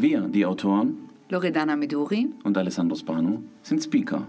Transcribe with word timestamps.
Wir, 0.00 0.20
die 0.28 0.46
Autoren 0.46 1.08
Loredana 1.28 1.74
Meduri 1.74 2.28
und 2.44 2.56
Alessandro 2.56 2.94
Spano, 2.94 3.42
sind 3.64 3.82
Speaker. 3.82 4.28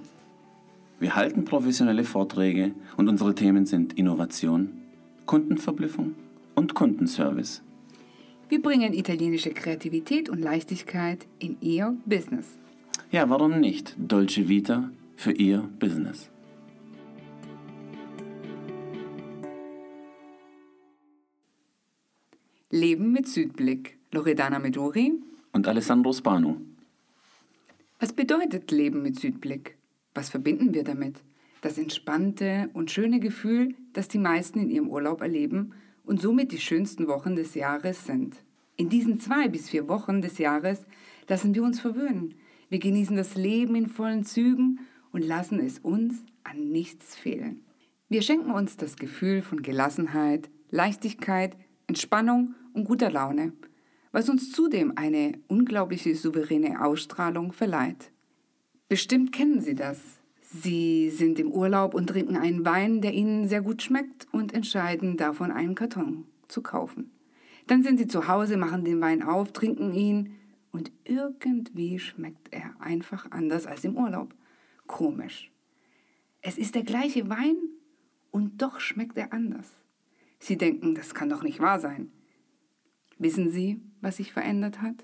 Wir 0.99 1.15
halten 1.15 1.45
professionelle 1.45 2.05
Vorträge 2.05 2.71
und 2.97 3.07
unsere 3.07 3.35
Themen 3.35 3.67
sind 3.67 3.93
Innovation, 3.93 4.71
Kundenverblüffung 5.27 6.15
und 6.55 6.73
Kundenservice. 6.73 7.61
Wir 8.49 8.63
bringen 8.63 8.93
italienische 8.93 9.51
Kreativität 9.51 10.27
und 10.27 10.39
Leichtigkeit 10.41 11.27
in 11.37 11.55
Ihr 11.61 11.95
Business. 12.03 12.57
Ja, 13.11 13.29
warum 13.29 13.59
nicht? 13.59 13.93
Dolce 13.95 14.49
Vita 14.49 14.89
für 15.17 15.33
Ihr 15.33 15.69
Business. 15.79 16.31
Leben 22.71 23.11
mit 23.11 23.27
Südblick. 23.27 23.99
Loredana 24.11 24.57
Meduri. 24.57 25.13
Und 25.51 25.67
Alessandro 25.67 26.13
Spano. 26.13 26.57
Was 27.99 28.13
bedeutet 28.13 28.71
Leben 28.71 29.01
mit 29.01 29.19
Südblick? 29.19 29.77
Was 30.13 30.29
verbinden 30.29 30.73
wir 30.73 30.83
damit? 30.83 31.21
Das 31.61 31.77
entspannte 31.77 32.69
und 32.73 32.91
schöne 32.91 33.19
Gefühl, 33.19 33.75
das 33.93 34.07
die 34.07 34.19
meisten 34.19 34.59
in 34.59 34.69
ihrem 34.69 34.89
Urlaub 34.89 35.21
erleben 35.21 35.73
und 36.05 36.21
somit 36.21 36.51
die 36.51 36.59
schönsten 36.59 37.07
Wochen 37.07 37.35
des 37.35 37.55
Jahres 37.55 38.05
sind. 38.05 38.35
In 38.77 38.89
diesen 38.89 39.19
zwei 39.19 39.47
bis 39.49 39.69
vier 39.69 39.89
Wochen 39.89 40.21
des 40.21 40.37
Jahres 40.37 40.85
lassen 41.27 41.53
wir 41.53 41.63
uns 41.63 41.79
verwöhnen. 41.79 42.35
Wir 42.69 42.79
genießen 42.79 43.15
das 43.15 43.35
Leben 43.35 43.75
in 43.75 43.87
vollen 43.87 44.23
Zügen 44.23 44.79
und 45.11 45.25
lassen 45.25 45.59
es 45.59 45.79
uns 45.79 46.23
an 46.43 46.71
nichts 46.71 47.15
fehlen. 47.15 47.61
Wir 48.07 48.21
schenken 48.21 48.51
uns 48.51 48.77
das 48.77 48.95
Gefühl 48.95 49.41
von 49.41 49.61
Gelassenheit, 49.61 50.49
Leichtigkeit, 50.71 51.57
Entspannung 51.87 52.55
und 52.73 52.85
guter 52.85 53.11
Laune, 53.11 53.53
was 54.11 54.29
uns 54.29 54.51
zudem 54.51 54.93
eine 54.95 55.39
unglaubliche 55.47 56.15
souveräne 56.15 56.83
Ausstrahlung 56.83 57.51
verleiht. 57.51 58.11
Bestimmt 58.87 59.31
kennen 59.31 59.61
Sie 59.61 59.75
das. 59.75 59.99
Sie 60.41 61.11
sind 61.11 61.37
im 61.37 61.51
Urlaub 61.51 61.93
und 61.93 62.07
trinken 62.07 62.35
einen 62.35 62.65
Wein, 62.65 63.01
der 63.01 63.13
Ihnen 63.13 63.47
sehr 63.47 63.61
gut 63.61 63.83
schmeckt 63.83 64.27
und 64.31 64.53
entscheiden 64.53 65.15
davon 65.15 65.51
einen 65.51 65.75
Karton 65.75 66.25
zu 66.47 66.63
kaufen. 66.63 67.11
Dann 67.67 67.83
sind 67.83 67.99
Sie 67.99 68.07
zu 68.07 68.27
Hause, 68.27 68.57
machen 68.57 68.83
den 68.83 68.99
Wein 68.99 69.21
auf, 69.21 69.53
trinken 69.53 69.93
ihn 69.93 70.35
und 70.71 70.91
irgendwie 71.03 71.99
schmeckt 71.99 72.51
er 72.51 72.73
einfach 72.79 73.29
anders 73.29 73.67
als 73.67 73.83
im 73.83 73.95
Urlaub. 73.95 74.33
Komisch. 74.87 75.51
Es 76.41 76.57
ist 76.57 76.73
der 76.73 76.83
gleiche 76.83 77.29
Wein 77.29 77.57
und 78.31 78.61
doch 78.61 78.79
schmeckt 78.79 79.17
er 79.17 79.33
anders. 79.33 79.67
Sie 80.39 80.57
denken, 80.57 80.95
das 80.95 81.13
kann 81.13 81.29
doch 81.29 81.43
nicht 81.43 81.59
wahr 81.59 81.79
sein. 81.79 82.11
Wissen 83.19 83.51
Sie, 83.51 83.81
was 83.99 84.17
sich 84.17 84.31
verändert 84.31 84.81
hat? 84.81 85.03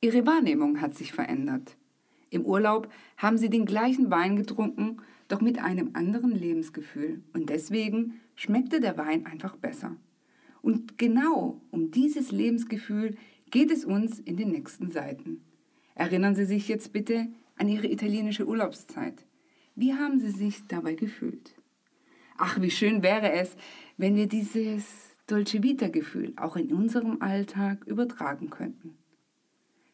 Ihre 0.00 0.26
Wahrnehmung 0.26 0.80
hat 0.80 0.94
sich 0.94 1.12
verändert. 1.12 1.76
Im 2.30 2.46
Urlaub 2.46 2.90
haben 3.18 3.36
Sie 3.36 3.50
den 3.50 3.66
gleichen 3.66 4.10
Wein 4.10 4.36
getrunken, 4.36 4.96
doch 5.28 5.42
mit 5.42 5.58
einem 5.58 5.90
anderen 5.92 6.32
Lebensgefühl. 6.32 7.22
Und 7.34 7.50
deswegen 7.50 8.14
schmeckte 8.34 8.80
der 8.80 8.96
Wein 8.96 9.26
einfach 9.26 9.54
besser. 9.56 9.96
Und 10.62 10.96
genau 10.96 11.60
um 11.70 11.90
dieses 11.90 12.32
Lebensgefühl 12.32 13.16
geht 13.50 13.70
es 13.70 13.84
uns 13.84 14.18
in 14.18 14.38
den 14.38 14.50
nächsten 14.50 14.90
Seiten. 14.90 15.44
Erinnern 15.94 16.34
Sie 16.34 16.46
sich 16.46 16.68
jetzt 16.68 16.94
bitte 16.94 17.28
an 17.56 17.68
Ihre 17.68 17.86
italienische 17.86 18.46
Urlaubszeit. 18.46 19.26
Wie 19.74 19.92
haben 19.92 20.20
Sie 20.20 20.30
sich 20.30 20.66
dabei 20.68 20.94
gefühlt? 20.94 21.54
Ach, 22.38 22.62
wie 22.62 22.70
schön 22.70 23.02
wäre 23.02 23.30
es, 23.32 23.56
wenn 23.98 24.16
wir 24.16 24.26
dieses 24.26 25.11
Dolce 25.32 25.62
Vita-Gefühl 25.62 26.34
auch 26.36 26.56
in 26.56 26.74
unserem 26.74 27.22
Alltag 27.22 27.86
übertragen 27.86 28.50
könnten. 28.50 28.98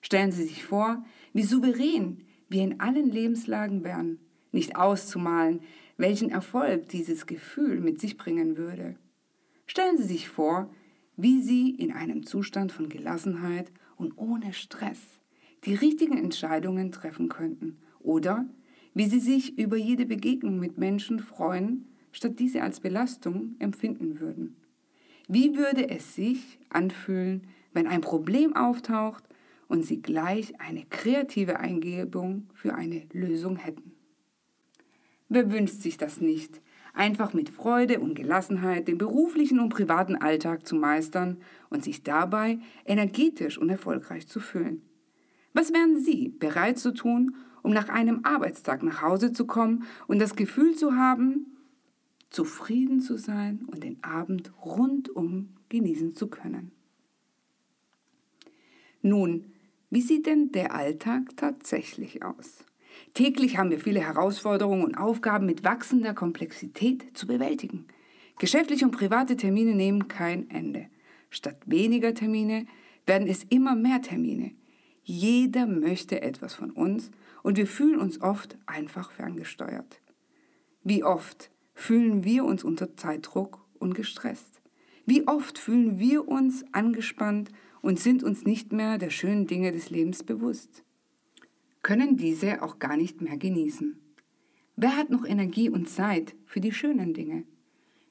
Stellen 0.00 0.32
Sie 0.32 0.42
sich 0.42 0.64
vor, 0.64 1.04
wie 1.32 1.44
souverän 1.44 2.24
wir 2.48 2.64
in 2.64 2.80
allen 2.80 3.08
Lebenslagen 3.08 3.84
wären, 3.84 4.18
nicht 4.50 4.74
auszumalen, 4.74 5.60
welchen 5.96 6.30
Erfolg 6.30 6.88
dieses 6.88 7.26
Gefühl 7.26 7.78
mit 7.78 8.00
sich 8.00 8.16
bringen 8.16 8.56
würde. 8.56 8.96
Stellen 9.66 9.96
Sie 9.96 10.02
sich 10.02 10.28
vor, 10.28 10.74
wie 11.16 11.40
Sie 11.40 11.70
in 11.70 11.92
einem 11.92 12.26
Zustand 12.26 12.72
von 12.72 12.88
Gelassenheit 12.88 13.70
und 13.96 14.18
ohne 14.18 14.52
Stress 14.52 15.20
die 15.64 15.74
richtigen 15.74 16.18
Entscheidungen 16.18 16.90
treffen 16.90 17.28
könnten 17.28 17.78
oder 18.00 18.44
wie 18.92 19.06
Sie 19.06 19.20
sich 19.20 19.56
über 19.56 19.76
jede 19.76 20.04
Begegnung 20.04 20.58
mit 20.58 20.78
Menschen 20.78 21.20
freuen, 21.20 21.86
statt 22.10 22.40
diese 22.40 22.62
als 22.62 22.80
Belastung 22.80 23.54
empfinden 23.60 24.18
würden. 24.18 24.56
Wie 25.30 25.58
würde 25.58 25.90
es 25.90 26.14
sich 26.14 26.58
anfühlen, 26.70 27.48
wenn 27.74 27.86
ein 27.86 28.00
Problem 28.00 28.56
auftaucht 28.56 29.22
und 29.68 29.84
Sie 29.84 30.00
gleich 30.00 30.58
eine 30.58 30.86
kreative 30.88 31.60
Eingebung 31.60 32.48
für 32.54 32.74
eine 32.74 33.02
Lösung 33.12 33.56
hätten? 33.56 33.92
Wer 35.28 35.52
wünscht 35.52 35.82
sich 35.82 35.98
das 35.98 36.22
nicht? 36.22 36.62
Einfach 36.94 37.34
mit 37.34 37.50
Freude 37.50 38.00
und 38.00 38.14
Gelassenheit 38.14 38.88
den 38.88 38.96
beruflichen 38.96 39.60
und 39.60 39.68
privaten 39.68 40.16
Alltag 40.16 40.66
zu 40.66 40.74
meistern 40.74 41.36
und 41.68 41.84
sich 41.84 42.02
dabei 42.02 42.58
energetisch 42.86 43.58
und 43.58 43.68
erfolgreich 43.68 44.26
zu 44.26 44.40
fühlen. 44.40 44.80
Was 45.52 45.74
wären 45.74 46.00
Sie 46.00 46.30
bereit 46.30 46.78
zu 46.78 46.94
tun, 46.94 47.36
um 47.62 47.74
nach 47.74 47.90
einem 47.90 48.20
Arbeitstag 48.22 48.82
nach 48.82 49.02
Hause 49.02 49.32
zu 49.32 49.46
kommen 49.46 49.84
und 50.06 50.20
das 50.20 50.36
Gefühl 50.36 50.74
zu 50.74 50.96
haben, 50.96 51.57
zufrieden 52.30 53.00
zu 53.00 53.16
sein 53.16 53.66
und 53.70 53.84
den 53.84 54.02
Abend 54.02 54.52
rundum 54.64 55.54
genießen 55.68 56.14
zu 56.14 56.28
können. 56.28 56.72
Nun, 59.02 59.52
wie 59.90 60.02
sieht 60.02 60.26
denn 60.26 60.52
der 60.52 60.74
Alltag 60.74 61.36
tatsächlich 61.36 62.22
aus? 62.22 62.64
Täglich 63.14 63.56
haben 63.56 63.70
wir 63.70 63.80
viele 63.80 64.00
Herausforderungen 64.00 64.84
und 64.84 64.96
Aufgaben 64.96 65.46
mit 65.46 65.64
wachsender 65.64 66.14
Komplexität 66.14 67.16
zu 67.16 67.26
bewältigen. 67.26 67.86
Geschäftliche 68.38 68.84
und 68.84 68.90
private 68.92 69.36
Termine 69.36 69.74
nehmen 69.74 70.08
kein 70.08 70.50
Ende. 70.50 70.86
Statt 71.30 71.58
weniger 71.66 72.14
Termine 72.14 72.66
werden 73.06 73.28
es 73.28 73.44
immer 73.44 73.74
mehr 73.74 74.02
Termine. 74.02 74.52
Jeder 75.02 75.66
möchte 75.66 76.20
etwas 76.20 76.54
von 76.54 76.70
uns 76.70 77.10
und 77.42 77.56
wir 77.56 77.66
fühlen 77.66 77.98
uns 77.98 78.20
oft 78.20 78.58
einfach 78.66 79.10
ferngesteuert. 79.10 80.00
Wie 80.84 81.02
oft 81.02 81.50
fühlen 81.78 82.24
wir 82.24 82.44
uns 82.44 82.64
unter 82.64 82.96
Zeitdruck 82.96 83.64
und 83.78 83.94
gestresst? 83.94 84.60
Wie 85.06 85.26
oft 85.28 85.58
fühlen 85.58 85.98
wir 86.00 86.26
uns 86.26 86.64
angespannt 86.72 87.50
und 87.80 88.00
sind 88.00 88.24
uns 88.24 88.44
nicht 88.44 88.72
mehr 88.72 88.98
der 88.98 89.10
schönen 89.10 89.46
Dinge 89.46 89.70
des 89.70 89.88
Lebens 89.88 90.24
bewusst? 90.24 90.82
Können 91.82 92.16
diese 92.16 92.62
auch 92.62 92.80
gar 92.80 92.96
nicht 92.96 93.22
mehr 93.22 93.38
genießen? 93.38 93.96
Wer 94.74 94.96
hat 94.96 95.10
noch 95.10 95.24
Energie 95.24 95.70
und 95.70 95.88
Zeit 95.88 96.34
für 96.46 96.60
die 96.60 96.72
schönen 96.72 97.14
Dinge? 97.14 97.44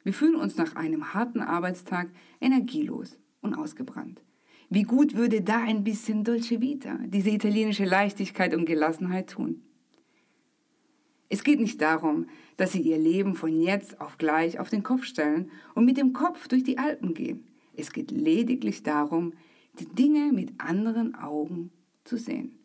Wir 0.03 0.13
fühlen 0.13 0.35
uns 0.35 0.55
nach 0.55 0.75
einem 0.77 1.13
harten 1.13 1.41
Arbeitstag 1.41 2.09
energielos 2.39 3.19
und 3.41 3.53
ausgebrannt. 3.53 4.23
Wie 4.69 4.83
gut 4.83 5.15
würde 5.15 5.41
da 5.41 5.61
ein 5.61 5.83
bisschen 5.83 6.23
Dolce 6.23 6.61
Vita, 6.61 6.99
diese 7.05 7.31
italienische 7.31 7.85
Leichtigkeit 7.85 8.55
und 8.55 8.65
Gelassenheit 8.65 9.29
tun? 9.29 9.66
Es 11.29 11.43
geht 11.43 11.59
nicht 11.59 11.81
darum, 11.81 12.27
dass 12.55 12.71
sie 12.71 12.81
ihr 12.81 12.97
Leben 12.97 13.35
von 13.35 13.61
jetzt 13.61 13.99
auf 13.99 14.17
gleich 14.17 14.59
auf 14.59 14.69
den 14.69 14.83
Kopf 14.83 15.03
stellen 15.03 15.51
und 15.75 15.85
mit 15.85 15.97
dem 15.97 16.13
Kopf 16.13 16.47
durch 16.47 16.63
die 16.63 16.77
Alpen 16.77 17.13
gehen. 17.13 17.45
Es 17.75 17.91
geht 17.91 18.11
lediglich 18.11 18.83
darum, 18.83 19.33
die 19.79 19.85
Dinge 19.85 20.31
mit 20.31 20.53
anderen 20.59 21.15
Augen 21.15 21.71
zu 22.03 22.17
sehen. 22.17 22.57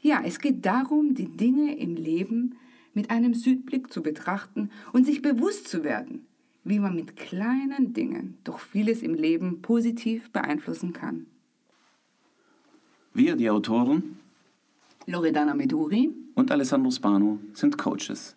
Ja, 0.00 0.22
es 0.24 0.38
geht 0.38 0.64
darum, 0.64 1.14
die 1.14 1.28
Dinge 1.28 1.76
im 1.76 1.96
Leben 1.96 2.56
mit 2.94 3.10
einem 3.10 3.34
Südblick 3.34 3.92
zu 3.92 4.02
betrachten 4.02 4.70
und 4.92 5.04
sich 5.04 5.22
bewusst 5.22 5.68
zu 5.68 5.84
werden, 5.84 6.26
wie 6.64 6.78
man 6.78 6.94
mit 6.94 7.16
kleinen 7.16 7.92
Dingen 7.92 8.38
doch 8.44 8.58
vieles 8.58 9.02
im 9.02 9.14
Leben 9.14 9.62
positiv 9.62 10.30
beeinflussen 10.30 10.92
kann. 10.92 11.26
Wir, 13.14 13.36
die 13.36 13.50
Autoren, 13.50 14.18
Loredana 15.10 15.54
Meduri 15.54 16.10
und 16.34 16.52
Alessandro 16.52 16.90
Spano 16.90 17.38
sind 17.54 17.78
Coaches. 17.78 18.36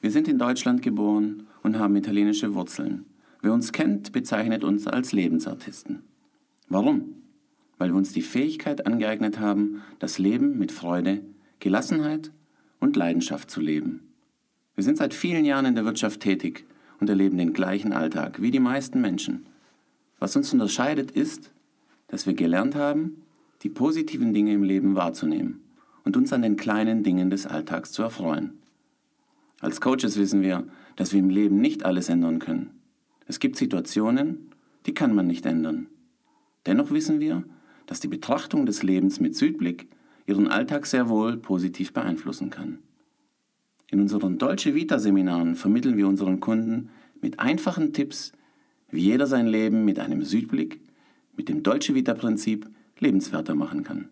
Wir 0.00 0.10
sind 0.10 0.26
in 0.26 0.38
Deutschland 0.38 0.82
geboren 0.82 1.46
und 1.62 1.78
haben 1.78 1.94
italienische 1.94 2.52
Wurzeln. 2.52 3.04
Wer 3.42 3.52
uns 3.52 3.70
kennt, 3.70 4.10
bezeichnet 4.10 4.64
uns 4.64 4.88
als 4.88 5.12
Lebensartisten. 5.12 6.02
Warum? 6.68 7.14
Weil 7.78 7.90
wir 7.90 7.96
uns 7.96 8.12
die 8.12 8.22
Fähigkeit 8.22 8.88
angeeignet 8.88 9.38
haben, 9.38 9.82
das 10.00 10.18
Leben 10.18 10.58
mit 10.58 10.72
Freude, 10.72 11.22
Gelassenheit 11.60 12.32
und 12.80 12.96
Leidenschaft 12.96 13.48
zu 13.48 13.60
leben. 13.60 14.12
Wir 14.74 14.82
sind 14.82 14.96
seit 14.96 15.14
vielen 15.14 15.44
Jahren 15.44 15.66
in 15.66 15.76
der 15.76 15.84
Wirtschaft 15.84 16.18
tätig 16.18 16.66
und 16.98 17.08
erleben 17.08 17.38
den 17.38 17.52
gleichen 17.52 17.92
Alltag 17.92 18.42
wie 18.42 18.50
die 18.50 18.58
meisten 18.58 19.00
Menschen. 19.00 19.46
Was 20.18 20.34
uns 20.34 20.52
unterscheidet 20.52 21.12
ist, 21.12 21.52
dass 22.08 22.26
wir 22.26 22.34
gelernt 22.34 22.74
haben, 22.74 23.22
die 23.62 23.68
positiven 23.68 24.34
Dinge 24.34 24.52
im 24.54 24.64
Leben 24.64 24.96
wahrzunehmen 24.96 25.60
und 26.04 26.16
uns 26.16 26.32
an 26.32 26.42
den 26.42 26.56
kleinen 26.56 27.02
Dingen 27.02 27.30
des 27.30 27.46
Alltags 27.46 27.92
zu 27.92 28.02
erfreuen. 28.02 28.58
Als 29.60 29.80
Coaches 29.80 30.16
wissen 30.16 30.42
wir, 30.42 30.66
dass 30.96 31.12
wir 31.12 31.20
im 31.20 31.30
Leben 31.30 31.60
nicht 31.60 31.84
alles 31.84 32.08
ändern 32.08 32.38
können. 32.38 32.70
Es 33.26 33.40
gibt 33.40 33.56
Situationen, 33.56 34.50
die 34.86 34.94
kann 34.94 35.14
man 35.14 35.26
nicht 35.26 35.46
ändern. 35.46 35.86
Dennoch 36.66 36.90
wissen 36.90 37.20
wir, 37.20 37.44
dass 37.86 38.00
die 38.00 38.08
Betrachtung 38.08 38.66
des 38.66 38.82
Lebens 38.82 39.20
mit 39.20 39.36
Südblick 39.36 39.88
ihren 40.26 40.48
Alltag 40.48 40.86
sehr 40.86 41.08
wohl 41.08 41.36
positiv 41.36 41.92
beeinflussen 41.92 42.50
kann. 42.50 42.78
In 43.90 44.00
unseren 44.00 44.38
Dolce 44.38 44.74
Vita 44.74 44.98
Seminaren 44.98 45.56
vermitteln 45.56 45.96
wir 45.96 46.06
unseren 46.06 46.40
Kunden 46.40 46.90
mit 47.20 47.40
einfachen 47.40 47.92
Tipps, 47.92 48.32
wie 48.90 49.00
jeder 49.00 49.26
sein 49.26 49.46
Leben 49.46 49.84
mit 49.84 49.98
einem 49.98 50.22
Südblick, 50.22 50.80
mit 51.36 51.48
dem 51.48 51.62
Dolce 51.62 51.94
Vita 51.94 52.14
Prinzip 52.14 52.68
lebenswerter 52.98 53.54
machen 53.54 53.82
kann. 53.82 54.08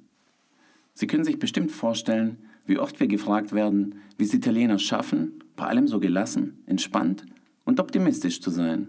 Sie 0.98 1.06
können 1.06 1.22
sich 1.22 1.38
bestimmt 1.38 1.70
vorstellen, 1.70 2.38
wie 2.66 2.76
oft 2.76 2.98
wir 2.98 3.06
gefragt 3.06 3.52
werden, 3.52 4.00
wie 4.16 4.24
es 4.24 4.34
Italiener 4.34 4.80
schaffen, 4.80 5.44
bei 5.54 5.64
allem 5.64 5.86
so 5.86 6.00
gelassen, 6.00 6.58
entspannt 6.66 7.24
und 7.64 7.78
optimistisch 7.78 8.40
zu 8.40 8.50
sein. 8.50 8.88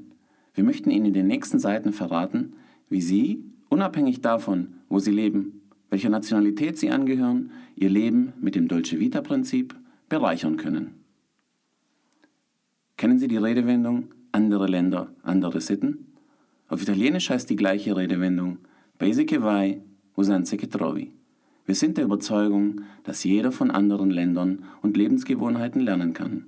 Wir 0.55 0.63
möchten 0.63 0.89
Ihnen 0.89 1.05
in 1.05 1.13
den 1.13 1.27
nächsten 1.27 1.59
Seiten 1.59 1.93
verraten, 1.93 2.53
wie 2.89 2.99
Sie, 2.99 3.43
unabhängig 3.69 4.21
davon, 4.21 4.69
wo 4.89 4.97
Sie 4.97 5.11
leben, 5.11 5.61
welcher 5.91 6.09
Nationalität 6.09 6.79
Sie 6.79 6.89
angehören, 6.89 7.51
Ihr 7.75 7.91
Leben 7.91 8.33
mit 8.41 8.55
dem 8.55 8.67
Dolce 8.67 8.99
Vita 8.99 9.21
Prinzip 9.21 9.75
bereichern 10.09 10.57
können. 10.57 10.95
Kennen 12.97 13.19
Sie 13.19 13.27
die 13.27 13.37
Redewendung 13.37 14.07
andere 14.31 14.65
Länder, 14.65 15.13
andere 15.21 15.61
Sitten? 15.61 16.07
Auf 16.69 16.81
Italienisch 16.81 17.29
heißt 17.29 17.47
die 17.51 17.55
gleiche 17.55 17.95
Redewendung 17.95 18.57
Paese 18.97 19.27
vai, 19.43 19.83
usanze 20.17 20.57
che 20.57 20.67
trovi. 20.67 21.18
Wir 21.69 21.75
sind 21.75 21.97
der 21.97 22.05
Überzeugung, 22.05 22.81
dass 23.03 23.23
jeder 23.23 23.51
von 23.51 23.69
anderen 23.69 24.09
Ländern 24.09 24.63
und 24.81 24.97
Lebensgewohnheiten 24.97 25.81
lernen 25.81 26.15
kann. 26.15 26.47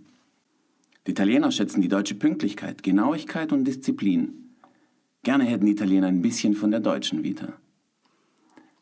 Die 1.06 1.12
Italiener 1.12 1.52
schätzen 1.52 1.80
die 1.80 1.90
deutsche 1.90 2.16
Pünktlichkeit, 2.16 2.82
Genauigkeit 2.82 3.54
und 3.54 3.66
Disziplin. 3.66 4.56
Gerne 5.22 5.44
hätten 5.44 5.68
die 5.68 5.74
Italiener 5.74 6.08
ein 6.08 6.24
bisschen 6.24 6.56
von 6.56 6.72
der 6.72 6.80
deutschen 6.80 7.24
Vita. 7.24 7.54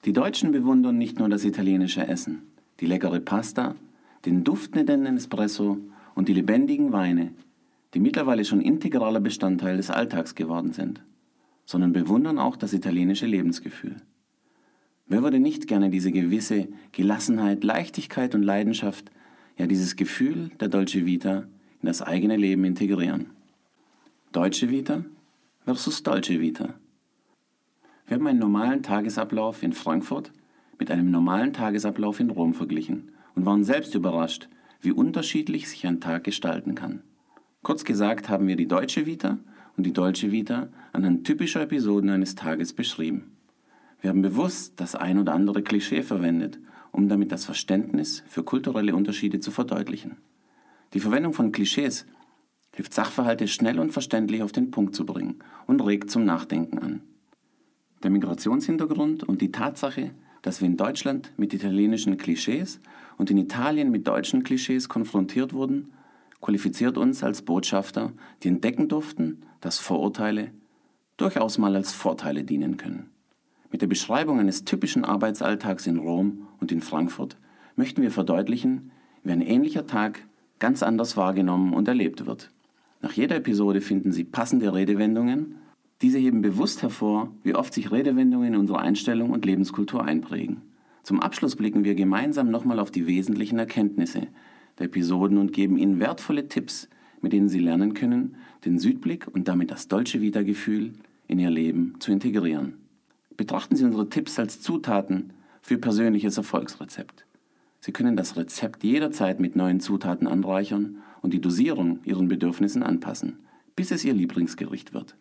Die 0.06 0.14
Deutschen 0.14 0.54
bewundern 0.54 0.98
nicht 0.98 1.20
nur 1.20 1.28
das 1.28 1.44
italienische 1.44 2.08
Essen, 2.08 2.44
die 2.80 2.86
leckere 2.86 3.20
Pasta, 3.20 3.76
den 4.26 4.46
duftenden 4.46 5.18
Espresso 5.18 5.78
und 6.16 6.30
die 6.30 6.34
lebendigen 6.34 6.94
Weine, 6.94 7.34
die 7.94 8.00
mittlerweile 8.00 8.46
schon 8.46 8.62
integraler 8.62 9.20
Bestandteil 9.20 9.76
des 9.76 9.90
Alltags 9.90 10.36
geworden 10.36 10.72
sind, 10.72 11.04
sondern 11.66 11.92
bewundern 11.92 12.40
auch 12.40 12.56
das 12.56 12.72
italienische 12.72 13.26
Lebensgefühl. 13.26 13.98
Wer 15.12 15.24
würde 15.24 15.40
nicht 15.40 15.68
gerne 15.68 15.90
diese 15.90 16.12
gewisse 16.12 16.68
Gelassenheit, 16.92 17.64
Leichtigkeit 17.64 18.36
und 18.36 18.44
Leidenschaft, 18.44 19.10
ja 19.58 19.66
dieses 19.66 19.96
Gefühl 19.96 20.52
der 20.60 20.68
Dolce 20.68 21.08
Vita 21.08 21.46
in 21.82 21.88
das 21.88 22.04
eigene 22.04 22.38
Leben 22.38 22.64
integrieren? 22.64 23.32
Deutsche 24.32 24.70
Vita 24.70 25.04
versus 25.66 26.04
Dolce 26.04 26.40
Vita. 26.40 26.76
Wir 28.06 28.18
haben 28.18 28.28
einen 28.28 28.38
normalen 28.38 28.84
Tagesablauf 28.84 29.64
in 29.64 29.74
Frankfurt 29.74 30.32
mit 30.78 30.92
einem 30.92 31.10
normalen 31.10 31.54
Tagesablauf 31.54 32.20
in 32.20 32.30
Rom 32.30 32.54
verglichen 32.54 33.12
und 33.34 33.48
waren 33.48 33.64
selbst 33.64 33.96
überrascht, 33.96 34.48
wie 34.80 34.92
unterschiedlich 34.92 35.68
sich 35.70 35.88
ein 35.88 36.02
Tag 36.02 36.24
gestalten 36.24 36.76
kann. 36.76 37.02
Kurz 37.64 37.84
gesagt 37.84 38.30
haben 38.30 38.48
wir 38.48 38.56
die 38.56 38.68
deutsche 38.68 39.08
Vita 39.08 39.40
und 39.76 39.88
die 39.88 39.94
deutsche 39.94 40.32
Vita 40.32 40.70
anhand 40.94 41.26
typischer 41.26 41.64
Episoden 41.64 42.12
eines 42.12 42.36
Tages 42.36 42.74
beschrieben. 42.74 43.39
Wir 44.02 44.10
haben 44.10 44.22
bewusst 44.22 44.74
das 44.78 44.96
ein 44.96 45.18
oder 45.18 45.34
andere 45.34 45.62
Klischee 45.62 46.04
verwendet, 46.04 46.60
um 46.92 47.10
damit 47.10 47.32
das 47.32 47.46
Verständnis 47.46 48.24
für 48.28 48.44
kulturelle 48.44 48.96
Unterschiede 48.96 49.40
zu 49.40 49.52
verdeutlichen. 49.52 50.18
Die 50.94 51.00
Verwendung 51.00 51.34
von 51.34 51.52
Klischees 51.52 52.06
hilft 52.74 52.94
Sachverhalte 52.94 53.48
schnell 53.48 53.80
und 53.80 53.92
verständlich 53.92 54.42
auf 54.42 54.52
den 54.52 54.72
Punkt 54.72 54.96
zu 54.96 55.06
bringen 55.06 55.40
und 55.68 55.82
regt 55.82 56.10
zum 56.10 56.24
Nachdenken 56.24 56.80
an. 56.80 57.02
Der 58.02 58.10
Migrationshintergrund 58.10 59.24
und 59.24 59.42
die 59.42 59.52
Tatsache, 59.52 60.12
dass 60.42 60.62
wir 60.62 60.68
in 60.68 60.78
Deutschland 60.78 61.34
mit 61.36 61.54
italienischen 61.54 62.18
Klischees 62.18 62.80
und 63.18 63.30
in 63.30 63.38
Italien 63.38 63.92
mit 63.92 64.08
deutschen 64.08 64.44
Klischees 64.44 64.88
konfrontiert 64.88 65.52
wurden, 65.54 65.92
qualifiziert 66.40 66.98
uns 66.98 67.22
als 67.24 67.42
Botschafter, 67.42 68.14
die 68.44 68.48
entdecken 68.48 68.88
durften, 68.88 69.42
dass 69.60 69.78
Vorurteile 69.78 70.52
durchaus 71.18 71.58
mal 71.58 71.76
als 71.76 71.92
Vorteile 71.92 72.46
dienen 72.46 72.78
können. 72.78 73.10
Mit 73.72 73.82
der 73.82 73.88
Beschreibung 73.88 74.40
eines 74.40 74.66
typischen 74.66 75.06
Arbeitsalltags 75.06 75.86
in 75.86 75.98
Rom 75.98 76.48
und 76.60 76.72
in 76.72 76.82
Frankfurt 76.82 77.38
möchten 77.76 78.02
wir 78.02 78.12
verdeutlichen, 78.12 78.92
wie 79.24 79.32
ein 79.32 79.42
ähnlicher 79.42 79.86
Tag 79.86 80.26
ganz 80.58 80.84
anders 80.84 81.18
wahrgenommen 81.18 81.74
und 81.74 81.88
erlebt 81.88 82.26
wird. 82.26 82.52
Nach 83.02 83.14
jeder 83.14 83.38
Episode 83.38 83.82
finden 83.82 84.12
Sie 84.12 84.24
passende 84.24 84.74
Redewendungen. 84.74 85.56
Diese 86.02 86.18
heben 86.18 86.42
bewusst 86.42 86.82
hervor, 86.82 87.32
wie 87.44 87.56
oft 87.56 87.74
sich 87.74 87.92
Redewendungen 87.92 88.54
in 88.54 88.60
unsere 88.60 88.80
Einstellung 88.80 89.30
und 89.30 89.46
Lebenskultur 89.46 90.04
einprägen. 90.04 90.62
Zum 91.04 91.22
Abschluss 91.22 91.56
blicken 91.56 91.84
wir 91.84 91.96
gemeinsam 91.96 92.52
nochmal 92.52 92.80
auf 92.80 92.92
die 92.92 93.08
wesentlichen 93.08 93.60
Erkenntnisse 93.60 94.28
der 94.78 94.88
Episoden 94.88 95.38
und 95.38 95.54
geben 95.54 95.78
Ihnen 95.78 96.00
wertvolle 96.00 96.48
Tipps, 96.48 96.90
mit 97.22 97.34
denen 97.34 97.50
Sie 97.50 97.60
lernen 97.60 97.94
können, 97.94 98.36
den 98.66 98.80
Südblick 98.80 99.28
und 99.28 99.48
damit 99.48 99.72
das 99.72 99.88
Dolce 99.88 100.22
Vita-Gefühl 100.22 100.94
in 101.28 101.40
Ihr 101.40 101.50
Leben 101.50 101.96
zu 102.00 102.12
integrieren. 102.12 102.74
Betrachten 103.40 103.78
Sie 103.78 103.86
unsere 103.86 104.10
Tipps 104.10 104.38
als 104.38 104.60
Zutaten 104.60 105.32
für 105.62 105.78
persönliches 105.78 106.36
Erfolgsrezept. 106.36 107.26
Sie 107.80 107.94
können 107.94 108.18
das 108.18 108.36
Rezept 108.36 108.84
jederzeit 108.84 109.40
mit 109.40 109.56
neuen 109.56 109.80
Zutaten 109.80 110.28
anreichern 110.28 111.02
und 111.22 111.32
die 111.34 111.40
Dosierung 111.40 112.02
Ihren 112.04 112.28
Bedürfnissen 112.28 112.84
anpassen, 112.84 113.40
bis 113.78 113.92
es 113.92 114.04
Ihr 114.04 114.14
Lieblingsgericht 114.14 114.94
wird. 114.94 115.16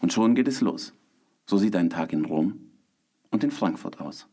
Und 0.00 0.12
schon 0.12 0.36
geht 0.36 0.46
es 0.46 0.60
los. 0.60 0.92
So 1.46 1.58
sieht 1.58 1.74
ein 1.74 1.90
Tag 1.90 2.12
in 2.12 2.26
Rom 2.26 2.60
und 3.32 3.42
in 3.42 3.50
Frankfurt 3.50 4.00
aus. 4.00 4.28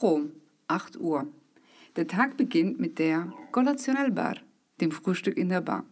Rom, 0.00 0.30
8 0.68 0.98
Uhr. 0.98 1.28
Der 1.96 2.06
Tag 2.06 2.38
beginnt 2.38 2.80
mit 2.80 2.98
der 2.98 3.30
Colazione 3.52 3.98
al 3.98 4.12
Bar, 4.12 4.36
dem 4.80 4.90
Frühstück 4.90 5.36
in 5.36 5.50
der 5.50 5.60
Bar. 5.60 5.84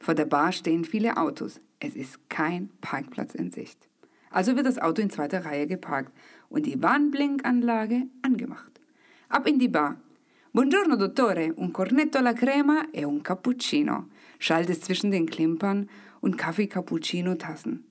Vor 0.00 0.14
der 0.14 0.26
Bar 0.26 0.50
stehen 0.50 0.84
viele 0.84 1.16
Autos. 1.16 1.60
Es 1.78 1.94
ist 1.94 2.28
kein 2.28 2.70
Parkplatz 2.80 3.36
in 3.36 3.52
Sicht. 3.52 3.89
Also 4.30 4.56
wird 4.56 4.66
das 4.66 4.78
Auto 4.78 5.02
in 5.02 5.10
zweiter 5.10 5.44
Reihe 5.44 5.66
geparkt 5.66 6.12
und 6.48 6.64
die 6.64 6.82
Warnblinkanlage 6.82 8.06
angemacht. 8.22 8.80
Ab 9.28 9.46
in 9.46 9.58
die 9.58 9.68
Bar. 9.68 9.96
Buongiorno 10.52 10.96
dottore, 10.96 11.52
un 11.56 11.70
cornetto 11.72 12.18
alla 12.18 12.32
crema 12.32 12.88
e 12.92 13.04
un 13.04 13.22
cappuccino, 13.22 14.08
schallt 14.38 14.70
es 14.70 14.80
zwischen 14.80 15.10
den 15.10 15.26
Klimpern 15.26 15.88
und 16.20 16.36
Kaffee-Cappuccino-Tassen. 16.36 17.84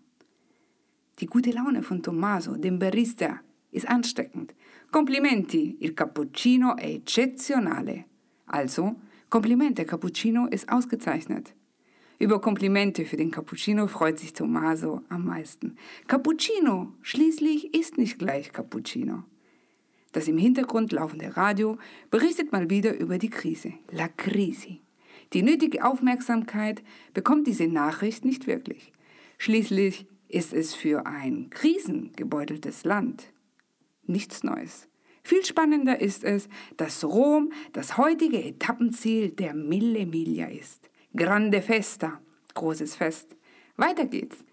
Die 1.20 1.26
gute 1.26 1.52
Laune 1.52 1.84
von 1.84 2.02
Tommaso, 2.02 2.58
dem 2.58 2.80
Barista, 2.80 3.42
ist 3.72 3.88
ansteckend. 3.88 4.54
Complimenti, 4.92 5.78
il 5.80 5.94
cappuccino 5.94 6.76
è 6.76 6.88
eccezionale. 6.88 8.06
Also, 8.46 8.96
Komplimente, 9.30 9.86
Cappuccino 9.86 10.48
ist 10.48 10.68
ausgezeichnet. 10.70 11.54
Über 12.20 12.42
Komplimente 12.42 13.06
für 13.06 13.16
den 13.16 13.32
Cappuccino 13.32 13.88
freut 13.88 14.20
sich 14.20 14.34
Tommaso 14.34 15.02
am 15.08 15.24
meisten. 15.24 15.78
Cappuccino, 16.08 16.92
schließlich 17.02 17.74
ist 17.74 17.98
nicht 17.98 18.20
gleich 18.20 18.52
Cappuccino. 18.52 19.24
Das 20.12 20.28
im 20.28 20.38
Hintergrund 20.38 20.92
laufende 20.92 21.38
Radio 21.38 21.78
berichtet 22.12 22.52
mal 22.52 22.70
wieder 22.70 23.00
über 23.00 23.20
die 23.20 23.30
Krise, 23.30 23.72
la 23.90 24.10
crisi. 24.10 24.82
Die 25.32 25.44
nötige 25.44 25.86
Aufmerksamkeit 25.86 26.84
bekommt 27.14 27.48
diese 27.48 27.68
Nachricht 27.68 28.26
nicht 28.26 28.48
wirklich. 28.48 28.92
Schließlich 29.38 30.06
ist 30.28 30.52
es 30.52 30.76
für 30.76 31.06
ein 31.06 31.50
krisengebeuteltes 31.52 32.84
Land 32.84 33.32
nichts 34.06 34.44
Neues. 34.44 34.90
Viel 35.24 35.46
spannender 35.46 36.02
ist 36.02 36.26
es, 36.26 36.50
dass 36.76 37.06
Rom 37.06 37.54
das 37.72 37.98
heutige 37.98 38.44
Etappenziel 38.44 39.30
der 39.30 39.54
Mille 39.54 40.06
Miglia 40.06 40.48
ist. 40.48 40.89
Grande 41.16 41.64
Festa, 41.64 42.22
großes 42.54 42.94
Fest. 42.96 43.36
Weiter 43.78 44.06
geht's. 44.06 44.46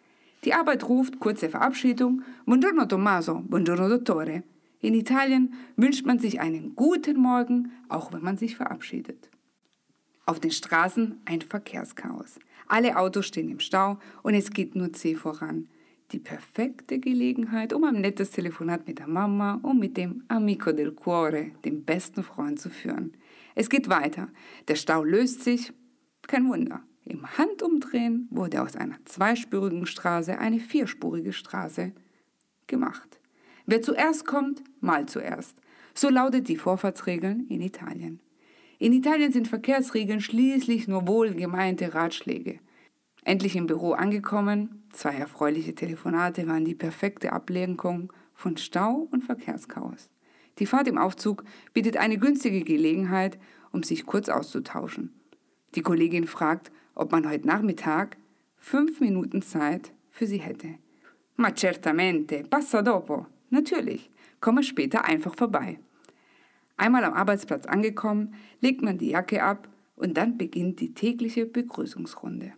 Die 0.42 0.54
Arbeit 0.54 0.88
ruft, 0.88 1.20
kurze 1.20 1.50
Verabschiedung. 1.50 2.22
Buongiorno 2.46 2.86
Tommaso, 2.86 3.42
buongiorno 3.46 3.90
Dottore. 3.90 4.42
In 4.80 4.94
Italien 4.94 5.52
wünscht 5.76 6.06
man 6.06 6.18
sich 6.18 6.40
einen 6.40 6.74
guten 6.74 7.20
Morgen, 7.20 7.72
auch 7.90 8.10
wenn 8.14 8.22
man 8.22 8.38
sich 8.38 8.56
verabschiedet. 8.56 9.28
Auf 10.24 10.40
den 10.40 10.50
Straßen 10.50 11.20
ein 11.26 11.42
Verkehrschaos. 11.42 12.38
Alle 12.68 12.96
Autos 12.96 13.26
stehen 13.26 13.50
im 13.50 13.60
Stau 13.60 13.98
und 14.22 14.32
es 14.32 14.50
geht 14.50 14.74
nur 14.74 14.94
zäh 14.94 15.14
voran. 15.14 15.68
Die 16.12 16.20
perfekte 16.20 16.98
Gelegenheit, 16.98 17.74
um 17.74 17.84
ein 17.84 18.00
nettes 18.00 18.30
Telefonat 18.30 18.86
mit 18.86 18.98
der 18.98 19.08
Mama 19.08 19.60
und 19.62 19.78
mit 19.78 19.98
dem 19.98 20.24
Amico 20.28 20.72
del 20.72 20.92
Cuore, 20.92 21.50
dem 21.66 21.84
besten 21.84 22.22
Freund, 22.22 22.58
zu 22.58 22.70
führen. 22.70 23.12
Es 23.54 23.68
geht 23.68 23.90
weiter. 23.90 24.28
Der 24.68 24.76
Stau 24.76 25.04
löst 25.04 25.42
sich, 25.44 25.74
kein 26.28 26.48
Wunder. 26.48 26.82
Im 27.04 27.38
Handumdrehen 27.38 28.26
wurde 28.30 28.62
aus 28.62 28.74
einer 28.74 28.98
zweispurigen 29.04 29.86
Straße 29.86 30.38
eine 30.38 30.58
vierspurige 30.58 31.32
Straße 31.32 31.92
gemacht. 32.66 33.20
Wer 33.66 33.82
zuerst 33.82 34.26
kommt, 34.26 34.62
mal 34.80 35.06
zuerst. 35.06 35.56
So 35.94 36.08
lautet 36.08 36.48
die 36.48 36.56
Vorfahrtsregeln 36.56 37.46
in 37.48 37.60
Italien. 37.60 38.20
In 38.78 38.92
Italien 38.92 39.32
sind 39.32 39.48
Verkehrsregeln 39.48 40.20
schließlich 40.20 40.88
nur 40.88 41.06
wohlgemeinte 41.08 41.94
Ratschläge. 41.94 42.60
Endlich 43.24 43.56
im 43.56 43.66
Büro 43.66 43.92
angekommen, 43.92 44.84
zwei 44.92 45.14
erfreuliche 45.14 45.74
Telefonate 45.74 46.46
waren 46.46 46.64
die 46.64 46.74
perfekte 46.74 47.32
Ablenkung 47.32 48.12
von 48.34 48.56
Stau 48.56 49.08
und 49.10 49.24
Verkehrschaos. 49.24 50.10
Die 50.58 50.66
Fahrt 50.66 50.88
im 50.88 50.98
Aufzug 50.98 51.44
bietet 51.72 51.96
eine 51.96 52.18
günstige 52.18 52.62
Gelegenheit, 52.62 53.38
um 53.72 53.82
sich 53.82 54.06
kurz 54.06 54.28
auszutauschen. 54.28 55.12
Die 55.74 55.82
Kollegin 55.82 56.26
fragt, 56.26 56.70
ob 56.94 57.12
man 57.12 57.28
heute 57.28 57.46
Nachmittag 57.46 58.16
fünf 58.56 59.00
Minuten 59.00 59.42
Zeit 59.42 59.92
für 60.10 60.26
sie 60.26 60.38
hätte. 60.38 60.78
Ma 61.36 61.54
certamente, 61.54 62.44
passa 62.44 62.82
dopo. 62.82 63.26
Natürlich, 63.50 64.10
komme 64.40 64.62
später 64.62 65.04
einfach 65.04 65.34
vorbei. 65.34 65.78
Einmal 66.76 67.04
am 67.04 67.14
Arbeitsplatz 67.14 67.66
angekommen, 67.66 68.34
legt 68.60 68.82
man 68.82 68.98
die 68.98 69.10
Jacke 69.10 69.42
ab 69.42 69.68
und 69.96 70.16
dann 70.16 70.36
beginnt 70.36 70.80
die 70.80 70.94
tägliche 70.94 71.46
Begrüßungsrunde. 71.46 72.52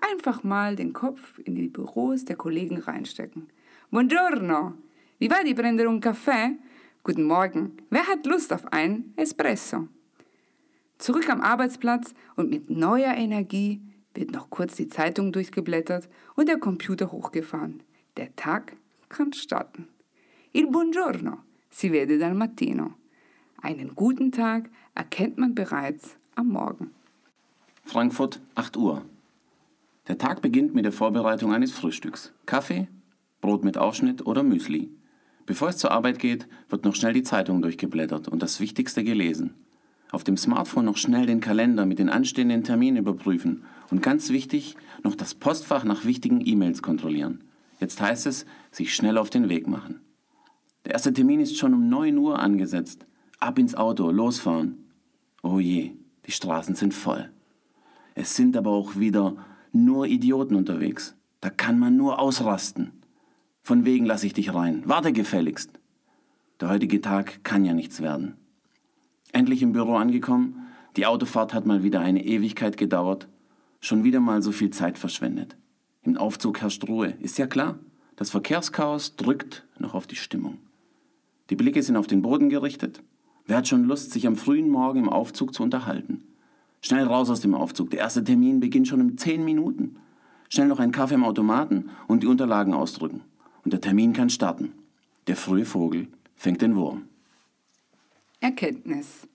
Einfach 0.00 0.42
mal 0.42 0.74
den 0.74 0.92
Kopf 0.92 1.38
in 1.44 1.54
die 1.54 1.68
Büros 1.68 2.24
der 2.24 2.36
Kollegen 2.36 2.78
reinstecken. 2.78 3.48
Buongiorno! 3.90 4.74
Wie 5.18 5.30
war 5.30 5.44
die 5.44 5.54
prendere 5.54 5.88
un 5.88 6.00
Kaffee? 6.00 6.56
Guten 7.04 7.24
Morgen. 7.24 7.76
Wer 7.90 8.06
hat 8.08 8.26
Lust 8.26 8.52
auf 8.52 8.72
einen 8.72 9.12
Espresso? 9.16 9.88
Zurück 11.02 11.28
am 11.28 11.40
Arbeitsplatz 11.40 12.14
und 12.36 12.48
mit 12.48 12.70
neuer 12.70 13.14
Energie 13.14 13.80
wird 14.14 14.30
noch 14.30 14.50
kurz 14.50 14.76
die 14.76 14.86
Zeitung 14.86 15.32
durchgeblättert 15.32 16.08
und 16.36 16.48
der 16.48 16.58
Computer 16.58 17.10
hochgefahren. 17.10 17.82
Der 18.16 18.36
Tag 18.36 18.76
kann 19.08 19.32
starten. 19.32 19.88
Il 20.52 20.68
buongiorno 20.68 21.38
si 21.70 21.90
vede 21.90 22.18
dal 22.18 22.34
mattino. 22.34 22.92
Einen 23.60 23.96
guten 23.96 24.30
Tag 24.30 24.70
erkennt 24.94 25.38
man 25.38 25.56
bereits 25.56 26.16
am 26.36 26.50
Morgen. 26.50 26.92
Frankfurt, 27.84 28.40
8 28.54 28.76
Uhr. 28.76 29.02
Der 30.06 30.18
Tag 30.18 30.40
beginnt 30.40 30.72
mit 30.72 30.84
der 30.84 30.92
Vorbereitung 30.92 31.52
eines 31.52 31.72
Frühstücks. 31.72 32.32
Kaffee, 32.46 32.86
Brot 33.40 33.64
mit 33.64 33.76
Aufschnitt 33.76 34.24
oder 34.24 34.44
Müsli. 34.44 34.88
Bevor 35.46 35.70
es 35.70 35.78
zur 35.78 35.90
Arbeit 35.90 36.20
geht, 36.20 36.46
wird 36.68 36.84
noch 36.84 36.94
schnell 36.94 37.12
die 37.12 37.24
Zeitung 37.24 37.60
durchgeblättert 37.60 38.28
und 38.28 38.40
das 38.40 38.60
Wichtigste 38.60 39.02
gelesen. 39.02 39.54
Auf 40.12 40.24
dem 40.24 40.36
Smartphone 40.36 40.84
noch 40.84 40.98
schnell 40.98 41.24
den 41.24 41.40
Kalender 41.40 41.86
mit 41.86 41.98
den 41.98 42.10
anstehenden 42.10 42.64
Terminen 42.64 42.98
überprüfen 42.98 43.64
und 43.90 44.02
ganz 44.02 44.28
wichtig, 44.28 44.76
noch 45.02 45.14
das 45.14 45.34
Postfach 45.34 45.84
nach 45.84 46.04
wichtigen 46.04 46.46
E-Mails 46.46 46.82
kontrollieren. 46.82 47.42
Jetzt 47.80 47.98
heißt 47.98 48.26
es, 48.26 48.44
sich 48.70 48.94
schnell 48.94 49.16
auf 49.16 49.30
den 49.30 49.48
Weg 49.48 49.66
machen. 49.66 50.00
Der 50.84 50.92
erste 50.92 51.14
Termin 51.14 51.40
ist 51.40 51.56
schon 51.56 51.72
um 51.72 51.88
9 51.88 52.16
Uhr 52.18 52.38
angesetzt. 52.38 53.06
Ab 53.40 53.58
ins 53.58 53.74
Auto, 53.74 54.10
losfahren. 54.10 54.84
Oh 55.42 55.58
je, 55.58 55.92
die 56.26 56.32
Straßen 56.32 56.74
sind 56.74 56.92
voll. 56.92 57.30
Es 58.14 58.36
sind 58.36 58.54
aber 58.54 58.70
auch 58.70 58.96
wieder 58.96 59.34
nur 59.72 60.06
Idioten 60.06 60.56
unterwegs. 60.56 61.16
Da 61.40 61.48
kann 61.48 61.78
man 61.78 61.96
nur 61.96 62.18
ausrasten. 62.18 62.92
Von 63.62 63.86
wegen 63.86 64.04
lasse 64.04 64.26
ich 64.26 64.34
dich 64.34 64.52
rein. 64.52 64.82
Warte 64.84 65.12
gefälligst. 65.14 65.70
Der 66.60 66.68
heutige 66.68 67.00
Tag 67.00 67.42
kann 67.44 67.64
ja 67.64 67.72
nichts 67.72 68.02
werden. 68.02 68.36
Endlich 69.32 69.62
im 69.62 69.72
Büro 69.72 69.96
angekommen, 69.96 70.66
die 70.96 71.06
Autofahrt 71.06 71.54
hat 71.54 71.64
mal 71.64 71.82
wieder 71.82 72.00
eine 72.00 72.24
Ewigkeit 72.24 72.76
gedauert, 72.76 73.28
schon 73.80 74.04
wieder 74.04 74.20
mal 74.20 74.42
so 74.42 74.52
viel 74.52 74.70
Zeit 74.70 74.98
verschwendet. 74.98 75.56
Im 76.02 76.18
Aufzug 76.18 76.60
herrscht 76.60 76.86
Ruhe, 76.86 77.14
ist 77.20 77.38
ja 77.38 77.46
klar. 77.46 77.78
Das 78.16 78.30
Verkehrschaos 78.30 79.16
drückt 79.16 79.66
noch 79.78 79.94
auf 79.94 80.06
die 80.06 80.16
Stimmung. 80.16 80.58
Die 81.48 81.56
Blicke 81.56 81.82
sind 81.82 81.96
auf 81.96 82.06
den 82.06 82.20
Boden 82.22 82.50
gerichtet. 82.50 83.02
Wer 83.46 83.56
hat 83.56 83.68
schon 83.68 83.84
Lust, 83.84 84.12
sich 84.12 84.26
am 84.26 84.36
frühen 84.36 84.68
Morgen 84.68 85.00
im 85.00 85.08
Aufzug 85.08 85.54
zu 85.54 85.62
unterhalten? 85.62 86.22
Schnell 86.82 87.04
raus 87.04 87.30
aus 87.30 87.40
dem 87.40 87.54
Aufzug. 87.54 87.90
Der 87.90 88.00
erste 88.00 88.22
Termin 88.22 88.60
beginnt 88.60 88.88
schon 88.88 89.00
in 89.00 89.16
zehn 89.16 89.44
Minuten. 89.44 89.96
Schnell 90.50 90.68
noch 90.68 90.78
einen 90.78 90.92
Kaffee 90.92 91.14
im 91.14 91.24
Automaten 91.24 91.90
und 92.06 92.22
die 92.22 92.26
Unterlagen 92.26 92.74
ausdrücken. 92.74 93.22
Und 93.64 93.72
der 93.72 93.80
Termin 93.80 94.12
kann 94.12 94.30
starten. 94.30 94.72
Der 95.26 95.36
frühe 95.36 95.64
Vogel 95.64 96.08
fängt 96.34 96.60
den 96.60 96.76
Wurm. 96.76 97.04
Erkenntnis. 98.42 99.28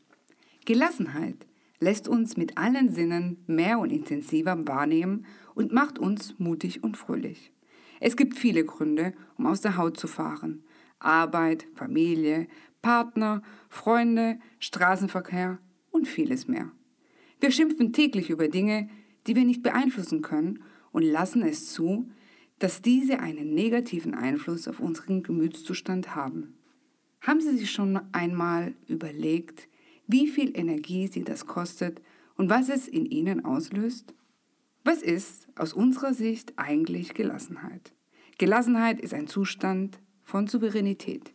Gelassenheit 0.66 1.48
lässt 1.80 2.10
uns 2.10 2.36
mit 2.36 2.58
allen 2.58 2.94
Sinnen 2.94 3.42
mehr 3.48 3.80
und 3.80 3.90
intensiver 3.90 4.68
wahrnehmen 4.68 5.26
und 5.56 5.72
macht 5.72 5.98
uns 5.98 6.38
mutig 6.40 6.84
und 6.84 6.98
fröhlich. 6.98 7.54
Es 8.02 8.18
gibt 8.18 8.38
viele 8.38 8.66
Gründe, 8.66 9.14
um 9.38 9.46
aus 9.46 9.62
der 9.62 9.78
Haut 9.78 9.98
zu 9.98 10.08
fahren. 10.08 10.66
Arbeit, 11.00 11.68
Familie, 11.74 12.50
Partner, 12.82 13.44
Freunde, 13.70 14.40
Straßenverkehr 14.60 15.60
und 15.90 16.06
vieles 16.06 16.50
mehr. 16.50 16.70
Wir 17.40 17.52
schimpfen 17.52 17.94
täglich 17.94 18.30
über 18.30 18.50
Dinge, 18.50 18.90
die 19.26 19.38
wir 19.38 19.46
nicht 19.46 19.64
beeinflussen 19.64 20.22
können 20.22 20.64
und 20.92 21.04
lassen 21.04 21.44
es 21.44 21.72
zu, 21.72 22.12
dass 22.60 22.82
diese 22.82 23.22
einen 23.22 23.54
negativen 23.54 24.14
Einfluss 24.14 24.68
auf 24.68 24.82
unseren 24.82 25.24
Gemütszustand 25.24 26.14
haben. 26.14 26.57
Haben 27.22 27.42
Sie 27.42 27.58
sich 27.58 27.72
schon 27.72 28.00
einmal 28.12 28.74
überlegt, 28.88 29.68
wie 30.08 30.28
viel 30.28 30.58
Energie 30.58 31.08
Sie 31.08 31.24
das 31.24 31.46
kostet 31.46 32.02
und 32.36 32.50
was 32.50 32.70
es 32.70 32.88
in 32.88 33.06
Ihnen 33.06 33.44
auslöst? 33.44 34.14
Was 34.84 35.02
ist 35.02 35.48
aus 35.58 35.74
unserer 35.74 36.14
Sicht 36.14 36.54
eigentlich 36.56 37.14
Gelassenheit? 37.14 37.94
Gelassenheit 38.38 39.02
ist 39.02 39.14
ein 39.14 39.28
Zustand 39.28 40.00
von 40.24 40.48
Souveränität. 40.48 41.34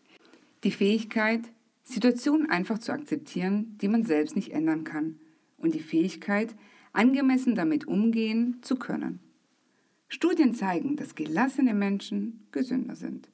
Die 0.65 0.71
Fähigkeit, 0.71 1.53
Situationen 1.83 2.49
einfach 2.49 2.79
zu 2.79 2.93
akzeptieren, 2.93 3.77
die 3.83 3.89
man 3.89 4.05
selbst 4.05 4.37
nicht 4.37 4.53
ändern 4.53 4.85
kann. 4.85 5.19
Und 5.59 5.75
die 5.75 5.81
Fähigkeit, 5.81 6.55
angemessen 6.93 7.55
damit 7.55 7.87
umgehen 7.87 8.59
zu 8.62 8.77
können. 8.77 9.21
Studien 10.09 10.55
zeigen, 10.55 10.97
dass 10.97 11.15
gelassene 11.15 11.75
Menschen 11.75 12.47
gesünder 12.53 12.95
sind. 12.95 13.29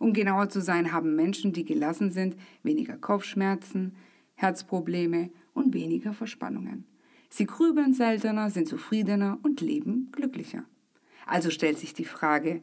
Um 0.00 0.14
genauer 0.14 0.48
zu 0.48 0.62
sein, 0.62 0.92
haben 0.92 1.14
Menschen, 1.14 1.52
die 1.52 1.66
gelassen 1.66 2.10
sind, 2.10 2.34
weniger 2.62 2.96
Kopfschmerzen, 2.96 3.94
Herzprobleme 4.34 5.30
und 5.52 5.74
weniger 5.74 6.14
Verspannungen. 6.14 6.86
Sie 7.28 7.44
grübeln 7.44 7.92
seltener, 7.92 8.48
sind 8.48 8.66
zufriedener 8.66 9.38
und 9.42 9.60
leben 9.60 10.08
glücklicher. 10.10 10.64
Also 11.26 11.50
stellt 11.50 11.78
sich 11.78 11.92
die 11.92 12.06
Frage, 12.06 12.62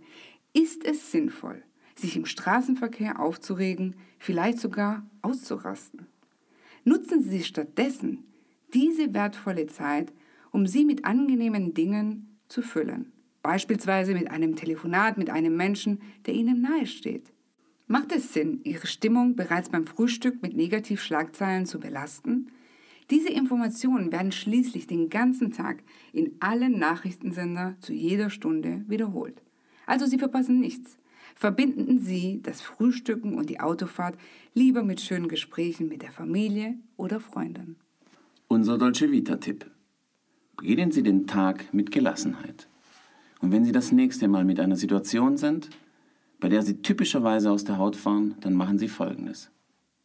ist 0.51 0.83
es 0.83 1.11
sinnvoll, 1.11 1.61
sich 1.95 2.17
im 2.17 2.25
Straßenverkehr 2.25 3.19
aufzuregen, 3.19 3.95
vielleicht 4.17 4.57
sogar 4.57 5.05
auszurasten? 5.21 6.07
Nutzen 6.85 7.21
Sie 7.21 7.43
stattdessen 7.43 8.23
diese 8.73 9.13
wertvolle 9.13 9.67
Zeit, 9.67 10.11
um 10.51 10.65
sie 10.65 10.85
mit 10.85 11.05
angenehmen 11.05 11.75
Dingen 11.75 12.39
zu 12.47 12.63
füllen. 12.63 13.13
Beispielsweise 13.47 14.13
mit 14.13 14.29
einem 14.29 14.57
Telefonat 14.57 15.17
mit 15.17 15.29
einem 15.29 15.55
Menschen, 15.55 16.01
der 16.25 16.33
Ihnen 16.33 16.59
nahesteht. 16.59 17.31
Macht 17.87 18.11
es 18.11 18.33
Sinn, 18.33 18.59
Ihre 18.65 18.87
Stimmung 18.87 19.37
bereits 19.37 19.69
beim 19.69 19.85
Frühstück 19.85 20.41
mit 20.41 20.53
Negativschlagzeilen 20.53 21.65
zu 21.65 21.79
belasten? 21.79 22.51
Diese 23.09 23.29
Informationen 23.29 24.11
werden 24.11 24.33
schließlich 24.33 24.85
den 24.85 25.09
ganzen 25.09 25.53
Tag 25.53 25.81
in 26.11 26.35
allen 26.41 26.77
Nachrichtensender 26.77 27.77
zu 27.79 27.93
jeder 27.93 28.29
Stunde 28.29 28.83
wiederholt. 28.89 29.41
Also 29.85 30.07
Sie 30.07 30.19
verpassen 30.19 30.59
nichts. 30.59 30.97
Verbinden 31.33 31.99
Sie 31.99 32.41
das 32.43 32.59
Frühstücken 32.59 33.35
und 33.35 33.49
die 33.49 33.61
Autofahrt 33.61 34.17
lieber 34.55 34.83
mit 34.83 34.99
schönen 34.99 35.29
Gesprächen 35.29 35.87
mit 35.87 36.01
der 36.01 36.11
Familie 36.11 36.75
oder 36.97 37.21
Freunden. 37.21 37.77
Unser 38.49 38.77
Dolce 38.77 39.09
Vita-Tipp. 39.09 39.71
Beginnen 40.57 40.91
Sie 40.91 41.01
den 41.01 41.27
Tag 41.27 41.73
mit 41.73 41.91
Gelassenheit. 41.91 42.67
Und 43.39 43.51
wenn 43.51 43.65
Sie 43.65 43.71
das 43.71 43.91
nächste 43.91 44.27
Mal 44.27 44.45
mit 44.45 44.59
einer 44.59 44.75
Situation 44.75 45.37
sind, 45.37 45.69
bei 46.39 46.49
der 46.49 46.61
Sie 46.63 46.81
typischerweise 46.81 47.51
aus 47.51 47.63
der 47.63 47.77
Haut 47.77 47.95
fahren, 47.95 48.35
dann 48.41 48.53
machen 48.53 48.77
Sie 48.77 48.87
Folgendes. 48.87 49.49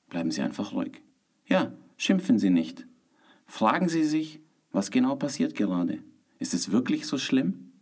Bleiben 0.08 0.30
Sie 0.30 0.42
einfach 0.42 0.72
ruhig. 0.72 1.02
Ja, 1.46 1.72
schimpfen 1.96 2.38
Sie 2.38 2.50
nicht. 2.50 2.86
Fragen 3.46 3.88
Sie 3.88 4.04
sich, 4.04 4.40
was 4.70 4.90
genau 4.90 5.16
passiert 5.16 5.54
gerade. 5.54 5.98
Ist 6.38 6.54
es 6.54 6.72
wirklich 6.72 7.06
so 7.06 7.18
schlimm? 7.18 7.72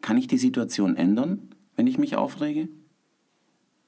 Kann 0.00 0.18
ich 0.18 0.26
die 0.26 0.38
Situation 0.38 0.96
ändern, 0.96 1.50
wenn 1.74 1.86
ich 1.86 1.98
mich 1.98 2.16
aufrege? 2.16 2.68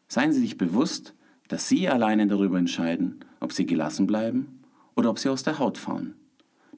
Seien 0.09 0.33
Sie 0.33 0.41
sich 0.41 0.57
bewusst, 0.57 1.15
dass 1.49 1.69
Sie 1.69 1.89
alleine 1.89 2.27
darüber 2.27 2.59
entscheiden, 2.59 3.25
ob 3.41 3.53
Sie 3.53 3.67
gelassen 3.67 4.07
bleiben 4.07 4.61
oder 4.95 5.11
ob 5.11 5.19
Sie 5.19 5.29
aus 5.29 5.43
der 5.43 5.59
Haut 5.59 5.79
fahren. 5.79 6.15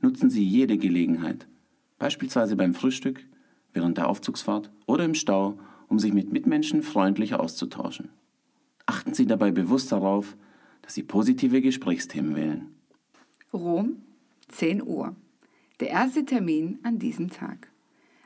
Nutzen 0.00 0.30
Sie 0.30 0.44
jede 0.44 0.78
Gelegenheit, 0.78 1.46
beispielsweise 1.98 2.56
beim 2.56 2.74
Frühstück, 2.74 3.24
während 3.72 3.98
der 3.98 4.08
Aufzugsfahrt 4.08 4.70
oder 4.86 5.04
im 5.04 5.14
Stau, 5.14 5.58
um 5.88 5.98
sich 5.98 6.12
mit 6.12 6.32
Mitmenschen 6.32 6.82
freundlich 6.82 7.34
auszutauschen. 7.34 8.10
Achten 8.86 9.14
Sie 9.14 9.26
dabei 9.26 9.50
bewusst 9.50 9.92
darauf, 9.92 10.36
dass 10.82 10.94
Sie 10.94 11.02
positive 11.02 11.60
Gesprächsthemen 11.60 12.34
wählen. 12.34 12.74
Rom, 13.52 14.02
10 14.48 14.82
Uhr. 14.82 15.14
Der 15.80 15.90
erste 15.90 16.24
Termin 16.24 16.78
an 16.82 16.98
diesem 16.98 17.30
Tag. 17.30 17.68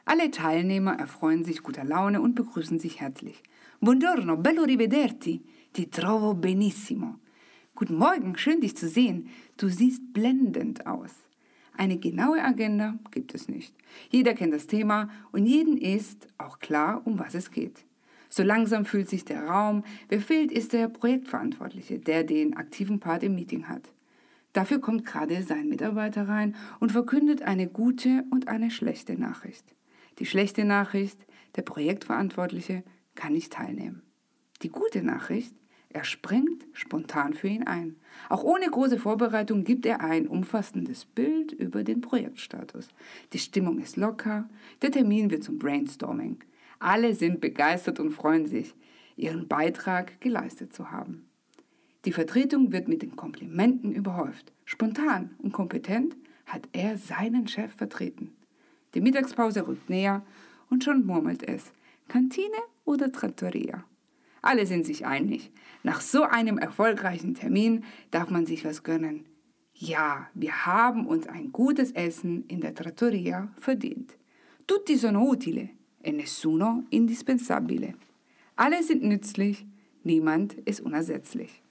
Alle 0.05 0.31
Teilnehmer 0.31 0.99
erfreuen 0.99 1.45
sich 1.45 1.63
guter 1.63 1.85
Laune 1.85 2.21
und 2.21 2.35
begrüßen 2.35 2.79
sich 2.79 3.01
herzlich. 3.01 3.43
Buongiorno, 3.81 4.37
bello 4.37 4.63
rivederti. 4.63 5.43
Ti 5.73 5.87
trovo 5.91 6.35
benissimo. 6.35 7.17
Guten 7.75 7.97
Morgen, 7.97 8.37
schön 8.37 8.61
dich 8.61 8.77
zu 8.77 8.89
sehen. 8.89 9.29
Du 9.57 9.69
siehst 9.69 10.13
blendend 10.13 10.87
aus. 10.87 11.24
Eine 11.76 11.99
genaue 11.99 12.43
Agenda 12.43 12.99
gibt 13.11 13.35
es 13.35 13.49
nicht. 13.49 13.75
Jeder 14.11 14.35
kennt 14.35 14.54
das 14.54 14.66
Thema 14.66 15.09
und 15.33 15.47
jeden 15.47 15.76
ist 15.76 16.28
auch 16.38 16.61
klar, 16.61 17.02
um 17.04 17.19
was 17.19 17.35
es 17.35 17.50
geht. 17.50 17.85
So 18.28 18.43
langsam 18.43 18.85
fühlt 18.85 19.09
sich 19.09 19.25
der 19.25 19.47
Raum. 19.47 19.85
Wer 20.09 20.21
fehlt, 20.21 20.50
ist 20.50 20.73
der 20.73 20.88
Projektverantwortliche, 20.88 21.99
der 21.99 22.25
den 22.25 22.57
aktiven 22.57 23.00
Part 23.00 23.23
im 23.23 23.35
Meeting 23.35 23.69
hat. 23.69 23.93
Dafür 24.52 24.81
kommt 24.81 25.04
gerade 25.04 25.43
sein 25.43 25.69
Mitarbeiter 25.69 26.28
rein 26.28 26.54
und 26.78 26.93
verkündet 26.93 27.43
eine 27.43 27.69
gute 27.69 28.25
und 28.31 28.49
eine 28.49 28.71
schlechte 28.71 29.19
Nachricht. 29.19 29.64
Die 30.21 30.26
schlechte 30.26 30.64
Nachricht, 30.64 31.26
der 31.57 31.62
Projektverantwortliche 31.62 32.85
kann 33.16 33.33
nicht 33.33 33.52
teilnehmen. 33.52 34.02
Die 34.62 34.69
gute 34.69 35.02
Nachricht, 35.02 35.54
er 35.95 36.03
springt 36.03 36.67
spontan 36.73 37.35
für 37.35 37.47
ihn 37.47 37.63
ein. 37.63 37.95
Auch 38.29 38.43
ohne 38.43 38.69
große 38.69 38.99
Vorbereitung 38.99 39.63
gibt 39.63 39.87
er 39.87 40.01
ein 40.01 40.27
umfassendes 40.27 41.05
Bild 41.05 41.53
über 41.53 41.85
den 41.85 42.01
Projektstatus. 42.01 42.89
Die 43.33 43.39
Stimmung 43.39 43.79
ist 43.79 43.97
locker, 43.97 44.49
der 44.83 44.91
Termin 44.91 45.31
wird 45.31 45.45
zum 45.45 45.61
Brainstorming. 45.61 46.43
Alle 46.81 47.15
sind 47.15 47.41
begeistert 47.41 48.01
und 48.01 48.11
freuen 48.11 48.47
sich, 48.47 48.75
ihren 49.17 49.47
Beitrag 49.47 50.21
geleistet 50.21 50.75
zu 50.75 50.91
haben. 50.91 51.29
Die 52.07 52.13
Vertretung 52.13 52.73
wird 52.73 52.89
mit 52.89 53.01
den 53.03 53.15
Komplimenten 53.15 53.93
überhäuft. 53.93 54.53
Spontan 54.65 55.37
und 55.39 55.53
kompetent 55.53 56.17
hat 56.47 56.69
er 56.73 56.99
seinen 56.99 57.47
Chef 57.47 57.73
vertreten. 57.73 58.33
Die 58.95 59.01
Mittagspause 59.01 59.69
rückt 59.69 59.89
näher 59.89 60.27
und 60.71 60.83
schon 60.83 61.07
murmelt 61.07 61.49
es. 61.49 61.73
Kantine 62.09 62.59
oder 62.85 63.13
Trattoria? 63.13 63.85
Alle 64.45 64.67
sind 64.67 64.85
sich 64.85 65.07
einig. 65.07 65.51
Nach 65.83 66.03
so 66.03 66.23
einem 66.23 66.59
erfolgreichen 66.59 67.35
Termin 67.35 67.83
darf 68.11 68.29
man 68.29 68.45
sich 68.45 68.65
was 68.65 68.83
gönnen. 68.83 69.25
Ja, 69.73 70.29
wir 70.35 70.67
haben 70.67 71.07
uns 71.07 71.27
ein 71.27 71.51
gutes 71.51 71.93
Essen 71.93 72.45
in 72.47 72.61
der 72.61 72.75
Trattoria 72.75 73.49
verdient. 73.57 74.13
Tutti 74.67 74.97
sono 74.97 75.23
utile 75.23 75.71
e 76.03 76.13
nessuno 76.13 76.85
indispensabile. 76.91 77.95
Alle 78.55 78.83
sind 78.83 79.03
nützlich, 79.03 79.65
niemand 80.03 80.53
ist 80.67 80.81
unersetzlich. 80.81 81.63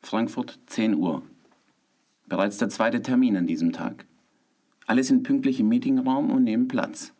Frankfurt, 0.00 0.60
10 0.66 0.94
Uhr. 0.94 1.22
Bereits 2.28 2.58
der 2.58 2.68
zweite 2.68 3.02
Termin 3.02 3.36
an 3.36 3.48
diesem 3.48 3.72
Tag. 3.72 4.06
Alle 4.86 5.02
sind 5.02 5.24
pünktlich 5.24 5.58
im 5.58 5.68
Meetingraum 5.68 6.30
und 6.30 6.44
nehmen 6.44 6.68
Platz. 6.68 7.12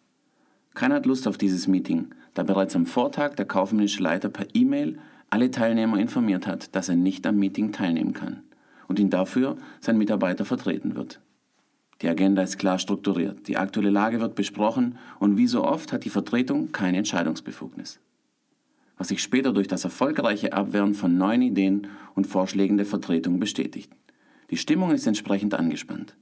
Keiner 0.75 0.94
hat 0.97 1.06
Lust 1.06 1.26
auf 1.26 1.38
dieses 1.38 1.66
Meeting, 1.66 2.14
da 2.34 2.42
bereits 2.42 2.74
am 2.76 2.86
Vortag 2.86 3.34
der 3.34 3.46
kaufmännische 3.46 4.02
Leiter 4.02 4.28
per 4.28 4.46
E-Mail 4.54 4.98
alle 5.30 5.50
Teilnehmer 5.50 5.98
informiert 5.98 6.46
hat, 6.46 6.74
dass 6.74 6.88
er 6.88 6.96
nicht 6.96 7.26
am 7.26 7.38
Meeting 7.38 7.72
teilnehmen 7.72 8.12
kann 8.12 8.42
und 8.88 8.98
ihn 8.98 9.10
dafür 9.10 9.56
sein 9.80 9.98
Mitarbeiter 9.98 10.44
vertreten 10.44 10.94
wird. 10.94 11.20
Die 12.02 12.08
Agenda 12.08 12.42
ist 12.42 12.58
klar 12.58 12.78
strukturiert, 12.78 13.46
die 13.48 13.56
aktuelle 13.56 13.90
Lage 13.90 14.20
wird 14.20 14.34
besprochen 14.34 14.98
und 15.20 15.36
wie 15.36 15.46
so 15.46 15.64
oft 15.64 15.92
hat 15.92 16.04
die 16.04 16.10
Vertretung 16.10 16.72
keine 16.72 16.98
Entscheidungsbefugnis. 16.98 18.00
Was 18.98 19.08
sich 19.08 19.22
später 19.22 19.52
durch 19.52 19.68
das 19.68 19.84
erfolgreiche 19.84 20.52
Abwehren 20.52 20.94
von 20.94 21.16
neuen 21.16 21.42
Ideen 21.42 21.86
und 22.14 22.26
Vorschlägen 22.26 22.76
der 22.76 22.86
Vertretung 22.86 23.40
bestätigt. 23.40 23.90
Die 24.50 24.56
Stimmung 24.56 24.90
ist 24.90 25.06
entsprechend 25.06 25.54
angespannt. 25.54 26.16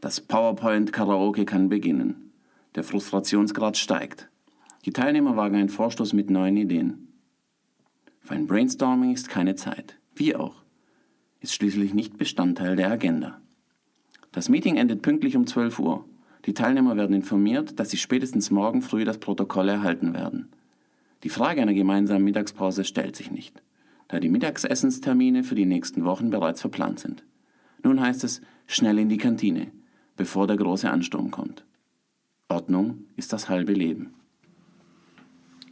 Das 0.00 0.20
PowerPoint-Karaoke 0.20 1.44
kann 1.44 1.68
beginnen. 1.68 2.30
Der 2.74 2.84
Frustrationsgrad 2.84 3.76
steigt. 3.76 4.28
Die 4.86 4.92
Teilnehmer 4.92 5.36
wagen 5.36 5.56
einen 5.56 5.68
Vorstoß 5.68 6.12
mit 6.12 6.30
neuen 6.30 6.56
Ideen. 6.56 7.08
Für 8.20 8.34
ein 8.34 8.46
Brainstorming 8.46 9.12
ist 9.12 9.28
keine 9.28 9.56
Zeit. 9.56 9.98
Wie 10.14 10.36
auch. 10.36 10.62
Ist 11.40 11.54
schließlich 11.54 11.92
nicht 11.92 12.16
Bestandteil 12.18 12.76
der 12.76 12.92
Agenda. 12.92 13.40
Das 14.30 14.48
Meeting 14.48 14.76
endet 14.76 15.02
pünktlich 15.02 15.36
um 15.36 15.44
12 15.44 15.80
Uhr. 15.80 16.04
Die 16.44 16.54
Teilnehmer 16.54 16.96
werden 16.96 17.16
informiert, 17.16 17.80
dass 17.80 17.90
sie 17.90 17.96
spätestens 17.96 18.52
morgen 18.52 18.80
früh 18.80 19.04
das 19.04 19.18
Protokoll 19.18 19.68
erhalten 19.68 20.14
werden. 20.14 20.50
Die 21.24 21.30
Frage 21.30 21.62
einer 21.62 21.74
gemeinsamen 21.74 22.22
Mittagspause 22.22 22.84
stellt 22.84 23.16
sich 23.16 23.32
nicht, 23.32 23.60
da 24.06 24.20
die 24.20 24.28
Mittagsessenstermine 24.28 25.42
für 25.42 25.56
die 25.56 25.66
nächsten 25.66 26.04
Wochen 26.04 26.30
bereits 26.30 26.60
verplant 26.60 27.00
sind. 27.00 27.24
Nun 27.82 28.00
heißt 28.00 28.22
es 28.22 28.40
schnell 28.68 29.00
in 29.00 29.08
die 29.08 29.16
Kantine, 29.16 29.72
bevor 30.16 30.46
der 30.46 30.56
große 30.56 30.88
Ansturm 30.88 31.32
kommt. 31.32 31.64
Ordnung 32.48 32.98
ist 33.16 33.32
das 33.32 33.48
halbe 33.48 33.72
Leben. 33.72 34.14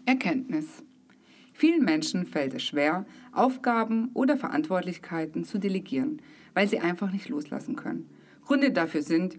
Erkenntnis. 0.07 0.67
Vielen 1.55 1.85
Menschen 1.85 2.27
fällt 2.27 2.53
es 2.55 2.63
schwer, 2.63 3.07
Aufgaben 3.33 4.11
oder 4.13 4.37
Verantwortlichkeiten 4.37 5.45
zu 5.45 5.59
delegieren, 5.59 6.21
weil 6.53 6.69
sie 6.69 6.81
einfach 6.81 7.11
nicht 7.11 7.29
loslassen 7.29 7.77
können. 7.77 8.11
Gründe 8.45 8.71
dafür 8.71 9.03
sind 9.03 9.39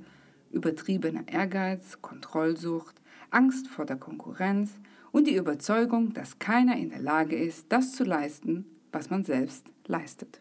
übertriebener 0.51 1.27
Ehrgeiz, 1.27 2.01
Kontrollsucht, 2.01 3.01
Angst 3.29 3.67
vor 3.67 3.85
der 3.85 3.97
Konkurrenz 3.97 4.79
und 5.11 5.27
die 5.27 5.35
Überzeugung, 5.35 6.13
dass 6.13 6.39
keiner 6.39 6.77
in 6.77 6.89
der 6.89 7.01
Lage 7.01 7.35
ist, 7.35 7.67
das 7.69 7.91
zu 7.93 8.03
leisten, 8.03 8.65
was 8.91 9.09
man 9.09 9.23
selbst 9.23 9.67
leistet. 9.85 10.39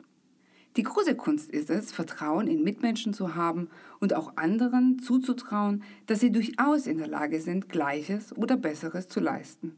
Die 0.76 0.82
große 0.82 1.16
Kunst 1.16 1.50
ist 1.50 1.70
es, 1.70 1.92
Vertrauen 1.92 2.48
in 2.48 2.64
Mitmenschen 2.64 3.12
zu 3.12 3.34
haben 3.34 3.68
und 4.00 4.14
auch 4.14 4.36
anderen 4.36 4.98
zuzutrauen, 4.98 5.82
dass 6.06 6.20
sie 6.20 6.32
durchaus 6.32 6.86
in 6.86 6.98
der 6.98 7.08
Lage 7.08 7.40
sind, 7.40 7.68
Gleiches 7.68 8.36
oder 8.36 8.56
Besseres 8.56 9.08
zu 9.08 9.20
leisten. 9.20 9.76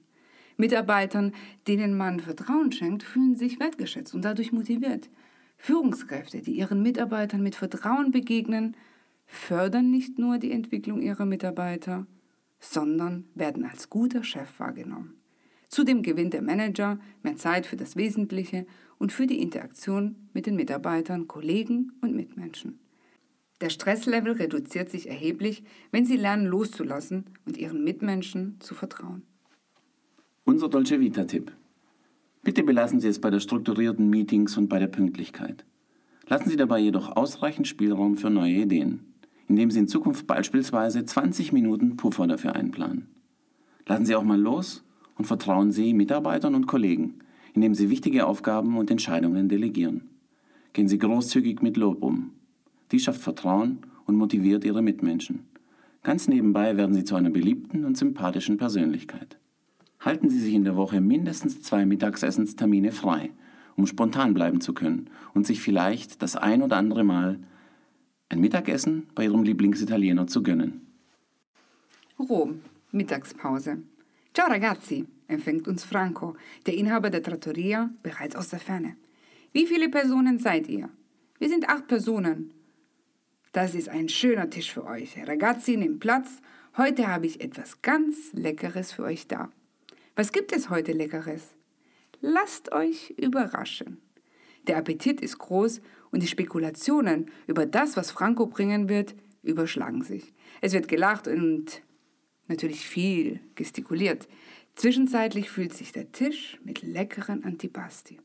Mitarbeitern, 0.57 1.33
denen 1.67 1.97
man 1.97 2.21
Vertrauen 2.21 2.73
schenkt, 2.73 3.03
fühlen 3.03 3.37
sich 3.37 3.61
wertgeschätzt 3.61 4.15
und 4.15 4.25
dadurch 4.25 4.53
motiviert. 4.53 5.11
Führungskräfte, 5.59 6.43
die 6.43 6.53
ihren 6.53 6.83
Mitarbeitern 6.83 7.43
mit 7.43 7.55
Vertrauen 7.55 8.11
begegnen, 8.11 8.77
fördern 9.27 9.91
nicht 9.91 10.19
nur 10.19 10.39
die 10.39 10.53
Entwicklung 10.53 11.03
ihrer 11.03 11.27
Mitarbeiter, 11.27 12.07
sondern 12.61 13.25
werden 13.35 13.65
als 13.65 13.91
guter 13.91 14.23
Chef 14.25 14.59
wahrgenommen. 14.59 15.15
Zudem 15.69 16.03
gewinnt 16.03 16.33
der 16.33 16.43
Manager 16.43 16.99
mehr 17.23 17.37
Zeit 17.37 17.67
für 17.67 17.77
das 17.77 17.97
Wesentliche 17.97 18.67
und 18.99 19.13
für 19.13 19.27
die 19.27 19.43
Interaktion 19.43 20.29
mit 20.33 20.47
den 20.47 20.57
Mitarbeitern, 20.57 21.27
Kollegen 21.27 21.93
und 22.01 22.15
Mitmenschen. 22.15 22.79
Der 23.61 23.71
Stresslevel 23.71 24.33
reduziert 24.33 24.91
sich 24.91 25.09
erheblich, 25.09 25.65
wenn 25.91 26.05
Sie 26.05 26.17
lernen 26.17 26.47
loszulassen 26.47 27.25
und 27.47 27.57
Ihren 27.57 27.85
Mitmenschen 27.85 28.61
zu 28.61 28.75
vertrauen. 28.75 29.23
Unser 30.49 30.69
Dolce 30.69 31.01
Vita-Tipp. 31.01 31.51
Bitte 32.45 32.63
belassen 32.63 33.01
Sie 33.01 33.09
es 33.09 33.21
bei 33.21 33.31
der 33.31 33.41
strukturierten 33.41 34.09
Meetings 34.09 34.57
und 34.57 34.69
bei 34.69 34.79
der 34.79 34.87
Pünktlichkeit. 34.87 35.65
Lassen 36.29 36.49
Sie 36.49 36.57
dabei 36.57 36.79
jedoch 36.79 37.17
ausreichend 37.17 37.67
Spielraum 37.67 38.17
für 38.17 38.31
neue 38.31 38.53
Ideen, 38.53 39.01
indem 39.49 39.73
Sie 39.73 39.81
in 39.81 39.89
Zukunft 39.89 40.29
beispielsweise 40.29 41.05
20 41.05 41.53
Minuten 41.53 41.97
Puffer 41.97 42.29
dafür 42.29 42.55
einplanen. 42.55 43.09
Lassen 43.89 44.07
Sie 44.07 44.15
auch 44.15 44.23
mal 44.23 44.41
los 44.41 44.85
und 45.19 45.25
vertrauen 45.25 45.73
Sie 45.73 45.93
Mitarbeitern 45.95 46.55
und 46.55 46.69
Kollegen, 46.69 47.19
indem 47.55 47.75
Sie 47.75 47.91
wichtige 47.91 48.25
Aufgaben 48.25 48.77
und 48.77 48.89
Entscheidungen 48.93 49.49
delegieren. 49.49 50.03
Gehen 50.75 50.87
Sie 50.87 50.99
großzügig 50.99 51.61
mit 51.61 51.77
Lob 51.77 52.05
um. 52.05 52.31
Dies 52.93 53.03
schafft 53.03 53.21
Vertrauen 53.21 53.81
und 54.05 54.15
motiviert 54.15 54.65
Ihre 54.65 54.81
Mitmenschen. 54.81 55.41
Ganz 56.05 56.29
nebenbei 56.29 56.77
werden 56.77 56.95
Sie 56.95 57.03
zu 57.03 57.17
einer 57.17 57.31
beliebten 57.31 57.85
und 57.85 57.99
sympathischen 57.99 58.59
Persönlichkeit 58.59 59.39
halten 60.07 60.31
Sie 60.31 60.39
sich 60.39 60.55
in 60.55 60.65
der 60.65 60.77
Woche 60.77 61.01
mindestens 61.01 61.61
zwei 61.61 61.85
Mittagsessenstermine 61.85 62.93
frei, 62.93 63.31
um 63.77 63.87
spontan 63.87 64.33
bleiben 64.33 64.61
zu 64.61 64.73
können 64.73 65.11
und 65.35 65.47
sich 65.47 65.61
vielleicht 65.61 66.23
das 66.23 66.37
ein 66.37 66.63
oder 66.63 66.77
andere 66.77 67.05
Mal 67.05 67.41
ein 68.29 68.41
Mittagessen 68.41 69.09
bei 69.15 69.25
Ihrem 69.25 69.43
Lieblingsitaliener 69.43 70.27
zu 70.29 70.43
gönnen. 70.43 70.87
Rom, 72.19 72.63
Mittagspause. 72.93 73.83
Ciao 74.33 74.49
ragazzi, 74.49 75.07
empfängt 75.29 75.69
uns 75.69 75.85
Franco, 75.85 76.37
der 76.67 76.75
Inhaber 76.75 77.11
der 77.11 77.23
Trattoria, 77.23 77.91
bereits 78.03 78.37
aus 78.37 78.49
der 78.49 78.61
Ferne. 78.61 78.97
Wie 79.53 79.67
viele 79.67 79.89
Personen 79.89 80.39
seid 80.39 80.69
ihr? 80.69 80.89
Wir 81.39 81.49
sind 81.49 81.69
acht 81.69 81.89
Personen. 81.89 82.53
Das 83.53 83.75
ist 83.75 83.89
ein 83.89 84.09
schöner 84.09 84.51
Tisch 84.51 84.73
für 84.73 84.85
euch. 84.85 85.17
Ragazzi, 85.27 85.77
nehmt 85.77 86.01
Platz. 86.01 86.41
Heute 86.77 87.09
habe 87.09 87.27
ich 87.27 87.41
etwas 87.41 87.83
ganz 87.83 88.33
Leckeres 88.35 88.93
für 88.93 89.03
euch 89.03 89.27
da. 89.27 89.51
Was 90.19 90.33
gibt 90.33 90.53
es 90.53 90.71
heute 90.71 90.93
Leckeres? 90.93 91.55
Lasst 92.23 92.73
euch 92.73 93.11
überraschen. 93.19 94.01
Der 94.67 94.79
Appetit 94.79 95.21
ist 95.21 95.37
groß 95.37 95.83
und 96.11 96.23
die 96.23 96.27
Spekulationen 96.27 97.31
über 97.47 97.67
das, 97.67 97.99
was 97.99 98.13
Franco 98.13 98.47
bringen 98.47 98.89
wird, 98.89 99.15
überschlagen 99.43 100.03
sich. 100.03 100.33
Es 100.63 100.73
wird 100.73 100.89
gelacht 100.89 101.29
und 101.29 101.83
natürlich 102.49 102.89
viel 102.89 103.41
gestikuliert. 103.57 104.27
Zwischenzeitlich 104.75 105.51
fühlt 105.51 105.75
sich 105.75 105.93
der 105.93 106.11
Tisch 106.13 106.59
mit 106.65 106.81
leckeren 106.81 107.45
Antipasti, 107.45 108.19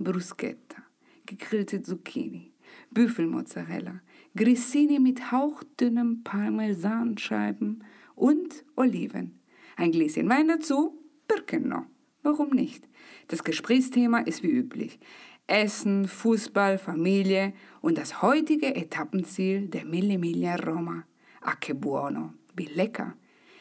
Bruschetta, 0.00 0.82
gegrillte 1.26 1.80
Zucchini, 1.80 2.54
Büffelmozzarella, 2.90 4.00
Grissini 4.34 4.98
mit 4.98 5.30
hauchdünnem 5.30 6.24
Parmesanscheiben 6.24 7.84
und 8.16 8.64
Oliven. 8.74 9.38
Ein 9.76 9.92
Gläschen 9.92 10.28
Wein 10.28 10.48
dazu 10.48 11.05
Birkenau. 11.28 11.84
Warum 12.22 12.50
nicht? 12.50 12.88
Das 13.28 13.44
Gesprächsthema 13.44 14.18
ist 14.18 14.42
wie 14.42 14.50
üblich. 14.50 14.98
Essen, 15.46 16.08
Fußball, 16.08 16.78
Familie 16.78 17.52
und 17.80 17.98
das 17.98 18.20
heutige 18.20 18.74
Etappenziel 18.74 19.68
der 19.68 19.84
Mille 19.84 20.18
Miglia 20.18 20.56
Roma. 20.56 21.04
Ah, 21.40 21.54
che 21.54 21.74
buono, 21.74 22.34
wie 22.56 22.66
lecker. 22.66 23.14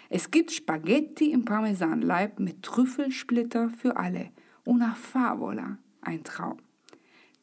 Es 0.09 0.31
gibt 0.31 0.51
Spaghetti 0.51 1.31
im 1.31 1.45
Parmesanleib 1.45 2.39
mit 2.39 2.63
Trüffelsplitter 2.63 3.69
für 3.69 3.97
alle. 3.97 4.31
Una 4.65 4.95
favola, 4.95 5.77
ein 6.01 6.23
Traum. 6.23 6.57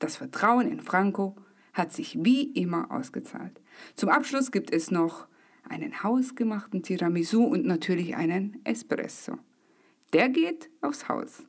Das 0.01 0.17
Vertrauen 0.17 0.67
in 0.67 0.81
Franco 0.81 1.37
hat 1.73 1.93
sich 1.93 2.25
wie 2.25 2.43
immer 2.43 2.91
ausgezahlt. 2.91 3.61
Zum 3.95 4.09
Abschluss 4.09 4.51
gibt 4.51 4.73
es 4.73 4.91
noch 4.91 5.29
einen 5.69 6.03
hausgemachten 6.03 6.83
Tiramisu 6.83 7.45
und 7.45 7.65
natürlich 7.65 8.17
einen 8.17 8.61
Espresso. 8.65 9.39
Der 10.13 10.29
geht 10.29 10.71
aufs 10.81 11.09
Haus. 11.09 11.43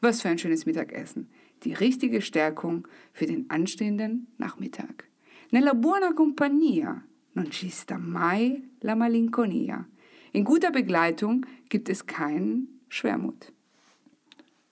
Was 0.00 0.22
für 0.22 0.28
ein 0.28 0.38
schönes 0.38 0.66
Mittagessen. 0.66 1.28
Die 1.64 1.74
richtige 1.74 2.22
Stärkung 2.22 2.88
für 3.12 3.26
den 3.26 3.48
anstehenden 3.50 4.28
Nachmittag. 4.38 5.08
Nella 5.50 5.74
buona 5.74 6.12
compagnia 6.12 7.02
non 7.34 7.50
ci 7.50 7.70
sta 7.70 7.98
mai 7.98 8.62
la 8.80 8.94
malinconia. 8.94 9.86
In 10.32 10.44
guter 10.44 10.70
Begleitung 10.70 11.46
gibt 11.68 11.88
es 11.88 12.06
keinen 12.06 12.80
Schwermut. 12.88 13.52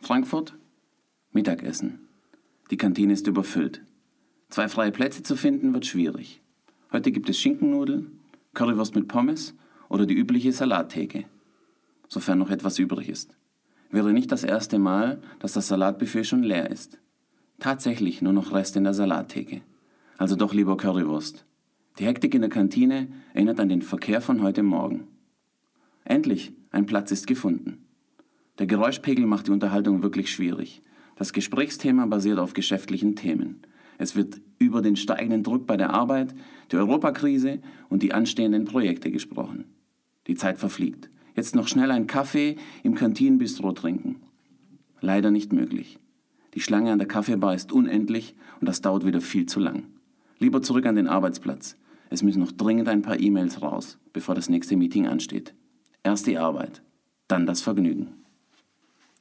Frankfurt, 0.01 0.57
Mittagessen. 1.33 2.09
Die 2.71 2.77
Kantine 2.77 3.13
ist 3.13 3.27
überfüllt. 3.27 3.83
Zwei 4.51 4.69
freie 4.69 4.93
Plätze 4.93 5.23
zu 5.23 5.37
finden 5.37 5.75
wird 5.75 5.87
schwierig. 5.87 6.41
Heute 6.93 7.13
gibt 7.13 7.29
es 7.29 7.39
Schinkennudeln, 7.39 8.19
Currywurst 8.55 8.95
mit 8.95 9.09
Pommes 9.09 9.55
oder 9.89 10.07
die 10.07 10.15
übliche 10.15 10.53
Salattheke, 10.53 11.25
sofern 12.09 12.39
noch 12.39 12.51
etwas 12.51 12.79
übrig 12.79 13.09
ist. 13.09 13.37
Wäre 13.91 14.13
nicht 14.13 14.33
das 14.33 14.45
erste 14.45 14.79
Mal, 14.79 15.21
dass 15.39 15.53
das 15.53 15.69
Salatbuffet 15.69 16.25
schon 16.25 16.43
leer 16.43 16.71
ist. 16.71 16.99
Tatsächlich 17.59 18.23
nur 18.23 18.33
noch 18.33 18.53
Reste 18.53 18.79
in 18.79 18.85
der 18.85 18.95
Salattheke. 18.95 19.63
Also 20.19 20.37
doch 20.37 20.53
lieber 20.53 20.77
Currywurst. 20.77 21.45
Die 21.99 22.07
Hektik 22.07 22.35
in 22.35 22.43
der 22.43 22.51
Kantine 22.51 23.09
erinnert 23.35 23.61
an 23.61 23.69
den 23.69 23.83
Verkehr 23.83 24.21
von 24.21 24.43
heute 24.43 24.63
Morgen. 24.63 25.09
Endlich, 26.05 26.53
ein 26.71 26.87
Platz 26.87 27.11
ist 27.11 27.27
gefunden. 27.27 27.85
Der 28.59 28.67
Geräuschpegel 28.67 29.27
macht 29.27 29.47
die 29.47 29.53
Unterhaltung 29.53 30.03
wirklich 30.03 30.31
schwierig. 30.31 30.83
Das 31.17 31.33
Gesprächsthema 31.33 32.07
basiert 32.07 32.39
auf 32.39 32.53
geschäftlichen 32.53 33.17
Themen. 33.17 33.63
Es 33.99 34.15
wird 34.15 34.41
über 34.59 34.83
den 34.83 34.97
steigenden 34.97 35.43
Druck 35.43 35.67
bei 35.67 35.77
der 35.77 35.91
Arbeit, 35.91 36.35
die 36.71 36.77
Europakrise 36.77 37.61
und 37.89 38.03
die 38.03 38.13
anstehenden 38.13 38.65
Projekte 38.65 39.11
gesprochen. 39.11 39.65
Die 40.29 40.37
Zeit 40.37 40.59
verfliegt. 40.59 41.11
Jetzt 41.39 41.55
noch 41.55 41.69
schnell 41.69 41.93
einen 41.93 42.09
Kaffee 42.09 42.57
im 42.83 42.97
Kantinenbistro 42.97 43.71
trinken. 43.71 44.17
Leider 45.01 45.31
nicht 45.31 45.53
möglich. 45.53 46.01
Die 46.55 46.61
Schlange 46.61 46.91
an 46.91 46.99
der 46.99 47.07
Kaffeebar 47.07 47.55
ist 47.55 47.71
unendlich 47.71 48.35
und 48.61 48.69
das 48.69 48.81
dauert 48.81 49.07
wieder 49.07 49.21
viel 49.21 49.47
zu 49.47 49.61
lang. 49.61 49.85
Lieber 50.41 50.63
zurück 50.63 50.85
an 50.85 50.97
den 50.97 51.07
Arbeitsplatz. 51.07 51.77
Es 52.11 52.25
müssen 52.25 52.41
noch 52.41 52.51
dringend 52.51 52.89
ein 52.89 53.03
paar 53.03 53.21
E-Mails 53.21 53.63
raus, 53.63 53.99
bevor 54.13 54.35
das 54.35 54.49
nächste 54.49 54.77
Meeting 54.77 55.07
ansteht. 55.07 55.55
Erst 56.03 56.27
die 56.27 56.39
Arbeit, 56.39 56.83
dann 57.29 57.47
das 57.47 57.61
Vergnügen. 57.61 58.09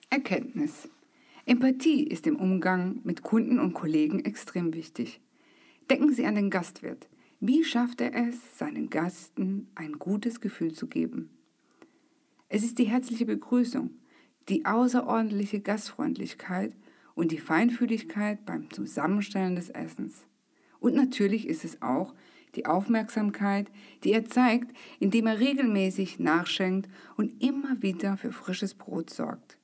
Erkenntnis. 0.09 0.89
Empathie 1.45 2.01
ist 2.01 2.25
im 2.25 2.37
Umgang 2.37 2.99
mit 3.03 3.21
Kunden 3.21 3.59
und 3.59 3.75
Kollegen 3.75 4.25
extrem 4.25 4.73
wichtig. 4.73 5.21
Denken 5.91 6.11
Sie 6.13 6.25
an 6.25 6.33
den 6.33 6.49
Gastwirt. 6.49 7.09
Wie 7.39 7.63
schafft 7.63 8.01
er 8.01 8.15
es, 8.15 8.57
seinen 8.57 8.89
Gasten 8.89 9.67
ein 9.75 9.99
gutes 9.99 10.41
Gefühl 10.41 10.73
zu 10.73 10.87
geben? 10.87 11.36
Es 12.49 12.63
ist 12.63 12.79
die 12.79 12.85
herzliche 12.85 13.25
Begrüßung, 13.25 13.91
die 14.47 14.65
außerordentliche 14.65 15.59
Gastfreundlichkeit 15.59 16.73
und 17.13 17.31
die 17.31 17.39
Feinfühligkeit 17.39 18.45
beim 18.45 18.71
Zusammenstellen 18.71 19.55
des 19.55 19.69
Essens. 19.69 20.25
Und 20.79 20.95
natürlich 20.95 21.47
ist 21.47 21.65
es 21.65 21.81
auch 21.81 22.13
die 22.55 22.65
Aufmerksamkeit, 22.65 23.69
die 24.03 24.13
er 24.13 24.25
zeigt, 24.25 24.71
indem 24.99 25.27
er 25.27 25.39
regelmäßig 25.39 26.19
nachschenkt 26.19 26.89
und 27.17 27.43
immer 27.43 27.81
wieder 27.81 28.15
für 28.15 28.31
frisches 28.31 28.75
Brot 28.75 29.09
sorgt. 29.09 29.57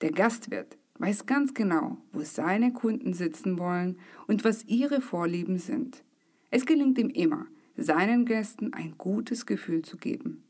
Der 0.00 0.10
Gastwirt 0.10 0.76
weiß 0.98 1.26
ganz 1.26 1.54
genau, 1.54 1.98
wo 2.12 2.22
seine 2.22 2.72
Kunden 2.72 3.12
sitzen 3.12 3.58
wollen 3.58 3.98
und 4.26 4.44
was 4.44 4.64
ihre 4.64 5.00
Vorlieben 5.00 5.58
sind. 5.58 6.02
Es 6.50 6.66
gelingt 6.66 6.98
ihm 6.98 7.10
immer, 7.10 7.46
seinen 7.76 8.24
Gästen 8.24 8.72
ein 8.72 8.94
gutes 8.98 9.46
Gefühl 9.46 9.82
zu 9.82 9.96
geben. 9.96 10.42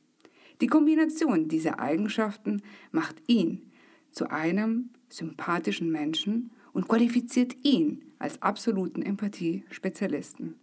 Die 0.60 0.68
Kombination 0.68 1.48
dieser 1.48 1.80
Eigenschaften 1.80 2.62
macht 2.90 3.22
ihn 3.26 3.70
zu 4.10 4.30
einem 4.30 4.90
sympathischen 5.08 5.90
Menschen 5.90 6.50
und 6.72 6.88
qualifiziert 6.88 7.56
ihn 7.62 8.04
als 8.18 8.40
absoluten 8.40 9.02
Empathie-Spezialisten. 9.02 10.54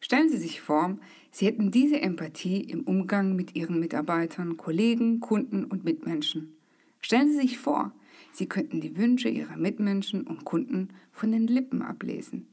Stellen 0.00 0.28
Sie 0.28 0.38
sich 0.38 0.60
vor, 0.60 0.98
Sie 1.30 1.46
hätten 1.46 1.70
diese 1.70 2.00
Empathie 2.00 2.60
im 2.60 2.82
Umgang 2.82 3.36
mit 3.36 3.54
Ihren 3.54 3.78
Mitarbeitern, 3.78 4.56
Kollegen, 4.56 5.20
Kunden 5.20 5.64
und 5.64 5.84
Mitmenschen. 5.84 6.56
Stellen 7.00 7.28
Sie 7.28 7.38
sich 7.38 7.58
vor, 7.58 7.92
Sie 8.32 8.46
könnten 8.46 8.80
die 8.80 8.96
Wünsche 8.96 9.28
Ihrer 9.28 9.56
Mitmenschen 9.56 10.26
und 10.26 10.44
Kunden 10.44 10.88
von 11.12 11.30
den 11.30 11.46
Lippen 11.46 11.82
ablesen. 11.82 12.48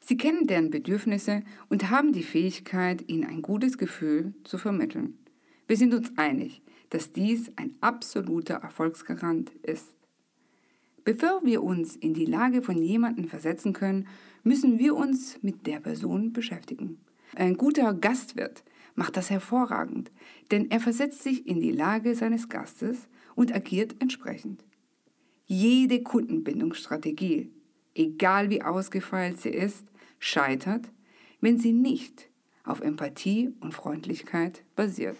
Sie 0.00 0.16
kennen 0.16 0.46
deren 0.46 0.70
Bedürfnisse 0.70 1.42
und 1.68 1.90
haben 1.90 2.12
die 2.12 2.22
Fähigkeit, 2.22 3.04
ihnen 3.08 3.24
ein 3.24 3.42
gutes 3.42 3.78
Gefühl 3.78 4.34
zu 4.44 4.58
vermitteln. 4.58 5.18
Wir 5.68 5.76
sind 5.76 5.92
uns 5.92 6.10
einig, 6.16 6.62
dass 6.88 7.12
dies 7.12 7.52
ein 7.56 7.74
absoluter 7.82 8.54
Erfolgsgarant 8.54 9.50
ist. 9.62 9.94
Bevor 11.04 11.44
wir 11.44 11.62
uns 11.62 11.94
in 11.94 12.14
die 12.14 12.24
Lage 12.24 12.62
von 12.62 12.82
jemandem 12.82 13.28
versetzen 13.28 13.74
können, 13.74 14.08
müssen 14.42 14.78
wir 14.78 14.96
uns 14.96 15.42
mit 15.42 15.66
der 15.66 15.80
Person 15.80 16.32
beschäftigen. 16.32 16.98
Ein 17.36 17.58
guter 17.58 17.92
Gastwirt 17.92 18.64
macht 18.94 19.18
das 19.18 19.28
hervorragend, 19.28 20.10
denn 20.50 20.70
er 20.70 20.80
versetzt 20.80 21.22
sich 21.22 21.46
in 21.46 21.60
die 21.60 21.72
Lage 21.72 22.14
seines 22.14 22.48
Gastes 22.48 23.06
und 23.34 23.54
agiert 23.54 23.94
entsprechend. 24.00 24.64
Jede 25.44 26.02
Kundenbindungsstrategie, 26.02 27.50
egal 27.94 28.48
wie 28.48 28.62
ausgefeilt 28.62 29.38
sie 29.38 29.50
ist, 29.50 29.84
scheitert, 30.18 30.90
wenn 31.42 31.58
sie 31.58 31.72
nicht 31.72 32.30
auf 32.64 32.80
Empathie 32.80 33.52
und 33.60 33.74
Freundlichkeit 33.74 34.64
basiert. 34.74 35.18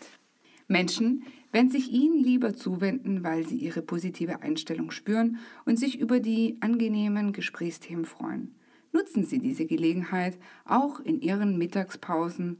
Menschen 0.69 1.25
werden 1.51 1.71
sich 1.71 1.91
ihnen 1.91 2.23
lieber 2.23 2.55
zuwenden, 2.55 3.25
weil 3.25 3.47
sie 3.47 3.57
ihre 3.57 3.83
positive 3.83 4.43
Einstellung 4.43 4.91
spüren 4.91 5.39
und 5.65 5.79
sich 5.79 5.99
über 5.99 6.21
die 6.21 6.59
angenehmen 6.61 7.33
Gesprächsthemen 7.33 8.05
freuen. 8.05 8.55
Nutzen 8.93 9.25
Sie 9.25 9.39
diese 9.39 9.67
Gelegenheit 9.67 10.39
auch 10.65 11.01
in 11.01 11.21
Ihren 11.21 11.59
Mittagspausen, 11.59 12.59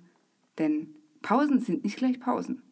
denn 0.59 0.95
Pausen 1.23 1.59
sind 1.61 1.85
nicht 1.85 1.97
gleich 1.97 2.21
Pausen. 2.21 2.63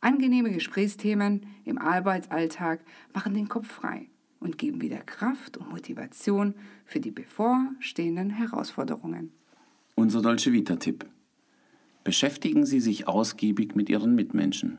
Angenehme 0.00 0.50
Gesprächsthemen 0.50 1.46
im 1.64 1.78
Arbeitsalltag 1.78 2.80
machen 3.14 3.34
den 3.34 3.48
Kopf 3.48 3.68
frei 3.68 4.08
und 4.40 4.58
geben 4.58 4.80
wieder 4.80 4.98
Kraft 4.98 5.56
und 5.56 5.70
Motivation 5.70 6.54
für 6.84 7.00
die 7.00 7.12
bevorstehenden 7.12 8.30
Herausforderungen. 8.30 9.32
Unser 9.94 10.22
Dolce 10.22 10.52
Vita-Tipp. 10.52 11.06
Beschäftigen 12.04 12.66
Sie 12.66 12.80
sich 12.80 13.06
ausgiebig 13.06 13.76
mit 13.76 13.88
Ihren 13.88 14.14
Mitmenschen. 14.14 14.78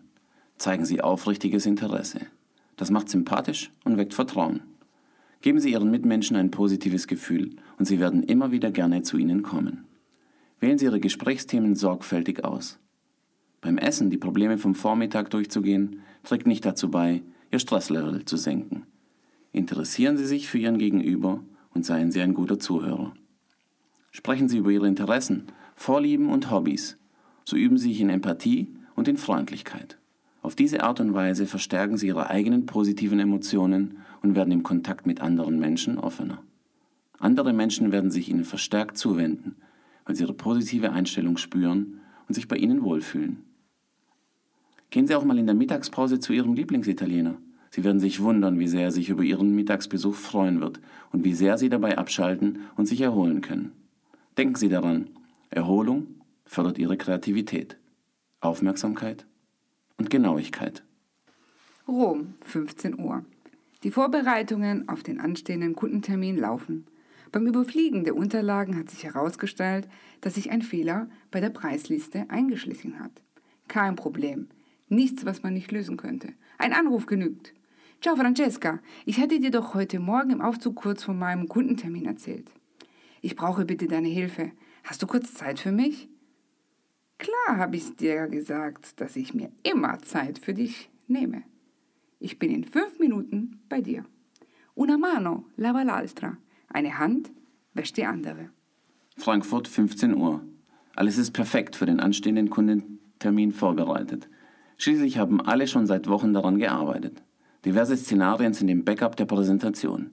Zeigen 0.57 0.86
Sie 0.86 1.01
aufrichtiges 1.01 1.65
Interesse. 1.65 2.21
Das 2.75 2.91
macht 2.91 3.09
sympathisch 3.09 3.71
und 3.86 3.97
weckt 3.97 4.13
Vertrauen. 4.13 4.62
Geben 5.41 5.59
Sie 5.59 5.71
Ihren 5.71 5.91
Mitmenschen 5.91 6.36
ein 6.36 6.51
positives 6.51 7.07
Gefühl 7.07 7.55
und 7.77 7.86
sie 7.86 7.99
werden 7.99 8.23
immer 8.23 8.51
wieder 8.51 8.71
gerne 8.71 9.03
zu 9.03 9.17
Ihnen 9.17 9.41
kommen. 9.41 9.86
Wählen 10.59 10.77
Sie 10.77 10.86
Ihre 10.86 10.99
Gesprächsthemen 10.99 11.75
sorgfältig 11.75 12.43
aus. 12.43 12.79
Beim 13.62 13.77
Essen 13.77 14.09
die 14.09 14.17
Probleme 14.17 14.57
vom 14.57 14.75
Vormittag 14.75 15.29
durchzugehen, 15.29 16.01
trägt 16.23 16.47
nicht 16.47 16.65
dazu 16.65 16.89
bei, 16.91 17.23
Ihr 17.51 17.59
Stresslevel 17.59 18.25
zu 18.25 18.36
senken. 18.36 18.83
Interessieren 19.51 20.17
Sie 20.17 20.25
sich 20.25 20.47
für 20.47 20.57
Ihren 20.57 20.77
Gegenüber 20.77 21.43
und 21.73 21.86
seien 21.86 22.12
Sie 22.12 22.21
ein 22.21 22.33
guter 22.33 22.59
Zuhörer. 22.59 23.13
Sprechen 24.12 24.49
Sie 24.49 24.57
über 24.57 24.71
Ihre 24.71 24.88
Interessen, 24.88 25.47
Vorlieben 25.75 26.29
und 26.29 26.51
Hobbys. 26.51 26.97
So 27.45 27.56
üben 27.56 27.77
Sie 27.77 27.89
sich 27.89 28.01
in 28.01 28.10
Empathie 28.10 28.67
und 28.95 29.08
in 29.08 29.17
Freundlichkeit. 29.17 29.97
Auf 30.41 30.56
diese 30.56 30.84
Art 30.84 30.99
und 30.99 31.13
Weise 31.13 31.45
verstärken 31.45 31.97
Sie 31.97 32.08
Ihre 32.08 32.29
eigenen 32.29 32.65
positiven 32.65 33.19
Emotionen 33.19 33.97
und 34.21 34.36
werden 34.36 34.51
im 34.51 34.63
Kontakt 34.63 35.06
mit 35.06 35.21
anderen 35.21 35.60
Menschen 35.60 35.97
offener. 35.97 36.41
Andere 37.19 37.53
Menschen 37.53 37.91
werden 37.91 38.12
sich 38.12 38.29
Ihnen 38.29 38.43
verstärkt 38.43 38.97
zuwenden, 38.97 39.56
weil 40.06 40.15
sie 40.15 40.23
Ihre 40.23 40.34
positive 40.34 40.91
Einstellung 40.91 41.38
spüren 41.38 42.01
und 42.27 42.36
sich 42.36 42.49
bei 42.49 42.58
Ihnen 42.58 42.84
wohlfühlen. 42.84 43.38
Gehen 44.89 45.08
Sie 45.08 45.15
auch 45.15 45.23
mal 45.23 45.39
in 45.39 45.45
der 45.45 45.56
Mittagspause 45.56 46.19
zu 46.19 46.34
Ihrem 46.34 46.53
Lieblingsitaliener. 46.53 47.36
Sie 47.71 47.84
werden 47.84 47.99
sich 47.99 48.21
wundern, 48.21 48.60
wie 48.60 48.67
sehr 48.67 48.84
er 48.84 48.91
sich 48.91 49.10
über 49.10 49.23
Ihren 49.23 49.56
Mittagsbesuch 49.56 50.15
freuen 50.15 50.60
wird 50.60 50.82
und 51.12 51.23
wie 51.23 51.34
sehr 51.34 51.58
Sie 51.58 51.69
dabei 51.69 51.97
abschalten 51.97 52.60
und 52.75 52.86
sich 52.86 53.01
erholen 53.01 53.41
können. 53.41 53.71
Denken 54.38 54.56
Sie 54.56 54.69
daran, 54.69 55.08
Erholung 55.49 56.08
fördert 56.45 56.77
Ihre 56.77 56.97
Kreativität, 56.97 57.77
Aufmerksamkeit 58.39 59.25
und 59.97 60.10
Genauigkeit. 60.10 60.84
Rom, 61.88 62.36
15 62.45 62.99
Uhr. 62.99 63.25
Die 63.84 63.91
Vorbereitungen 63.91 64.88
auf 64.88 65.03
den 65.03 65.19
anstehenden 65.19 65.75
Kundentermin 65.75 66.38
laufen. 66.38 66.88
Beim 67.32 67.47
Überfliegen 67.47 68.03
der 68.03 68.15
Unterlagen 68.15 68.77
hat 68.77 68.89
sich 68.89 69.03
herausgestellt, 69.03 69.89
dass 70.21 70.36
sich 70.36 70.51
ein 70.51 70.62
Fehler 70.62 71.10
bei 71.32 71.41
der 71.41 71.49
Preisliste 71.49 72.29
eingeschlichen 72.29 72.99
hat. 72.99 73.12
Kein 73.67 73.95
Problem. 73.95 74.47
Nichts, 74.88 75.25
was 75.25 75.43
man 75.43 75.53
nicht 75.53 75.71
lösen 75.71 75.97
könnte. 75.97 76.29
Ein 76.58 76.73
Anruf 76.73 77.06
genügt. 77.06 77.53
Ciao 78.01 78.15
Francesca, 78.15 78.79
ich 79.06 79.19
hatte 79.19 79.39
dir 79.39 79.51
doch 79.51 79.73
heute 79.73 79.99
Morgen 79.99 80.29
im 80.29 80.41
Aufzug 80.41 80.75
kurz 80.75 81.03
von 81.03 81.17
meinem 81.17 81.47
Kundentermin 81.47 82.06
erzählt. 82.06 82.51
Ich 83.21 83.36
brauche 83.36 83.65
bitte 83.65 83.88
deine 83.88 84.10
Hilfe. 84.10 84.51
Hast 84.84 85.01
du 85.01 85.08
kurz 85.08 85.34
Zeit 85.34 85.60
für 85.60 85.71
mich? 85.71 86.10
Klar 87.23 87.57
habe 87.57 87.77
ich 87.77 87.95
dir 87.95 88.27
gesagt, 88.27 88.99
dass 88.99 89.15
ich 89.15 89.33
mir 89.33 89.49
immer 89.63 89.97
Zeit 89.99 90.39
für 90.39 90.53
dich 90.53 90.89
nehme. 91.07 91.43
Ich 92.19 92.38
bin 92.38 92.51
in 92.51 92.65
fünf 92.65 92.99
Minuten 92.99 93.62
bei 93.69 93.79
dir. 93.79 94.03
Una 94.75 94.97
mano 94.97 95.45
lava 95.55 95.83
l'altra. 95.83 96.36
Eine 96.67 96.99
Hand 96.99 97.31
wäscht 97.73 97.95
die 97.95 98.05
andere. 98.05 98.49
Frankfurt, 99.15 99.69
15 99.69 100.17
Uhr. 100.17 100.41
Alles 100.95 101.17
ist 101.17 101.31
perfekt 101.31 101.77
für 101.77 101.86
den 101.86 102.01
anstehenden 102.01 102.49
Kundentermin 102.49 103.53
vorbereitet. 103.53 104.27
Schließlich 104.75 105.17
haben 105.17 105.39
alle 105.39 105.67
schon 105.67 105.88
seit 105.88 106.09
Wochen 106.09 106.33
daran 106.33 106.59
gearbeitet. 106.59 107.23
Diverse 107.63 107.95
Szenarien 107.95 108.53
sind 108.53 108.67
im 108.67 108.83
Backup 108.83 109.15
der 109.15 109.25
Präsentation. 109.25 110.12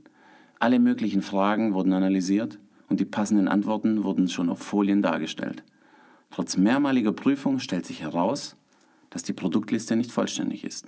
Alle 0.60 0.78
möglichen 0.78 1.22
Fragen 1.22 1.74
wurden 1.74 1.92
analysiert 1.92 2.60
und 2.88 3.00
die 3.00 3.04
passenden 3.04 3.48
Antworten 3.48 4.04
wurden 4.04 4.28
schon 4.28 4.48
auf 4.48 4.60
Folien 4.60 5.02
dargestellt. 5.02 5.64
Trotz 6.30 6.56
mehrmaliger 6.56 7.12
Prüfung 7.12 7.58
stellt 7.58 7.86
sich 7.86 8.02
heraus, 8.02 8.56
dass 9.10 9.22
die 9.22 9.32
Produktliste 9.32 9.96
nicht 9.96 10.12
vollständig 10.12 10.64
ist. 10.64 10.86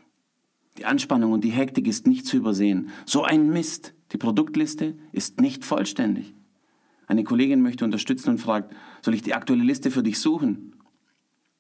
Die 0.79 0.85
Anspannung 0.85 1.33
und 1.33 1.45
die 1.45 1.51
Hektik 1.51 1.87
ist 1.87 2.07
nicht 2.07 2.27
zu 2.27 2.37
übersehen. 2.37 2.89
So 3.05 3.25
ein 3.25 3.51
Mist. 3.51 3.95
Die 4.13 4.19
Produktliste 4.19 4.97
ist 5.11 5.41
nicht 5.41 5.65
vollständig. 5.65 6.35
Eine 7.07 7.25
Kollegin 7.25 7.61
möchte 7.61 7.85
unterstützen 7.85 8.31
und 8.31 8.39
fragt, 8.39 8.75
soll 9.03 9.15
ich 9.15 9.23
die 9.23 9.35
aktuelle 9.35 9.65
Liste 9.65 9.91
für 9.91 10.03
dich 10.03 10.19
suchen? 10.19 10.77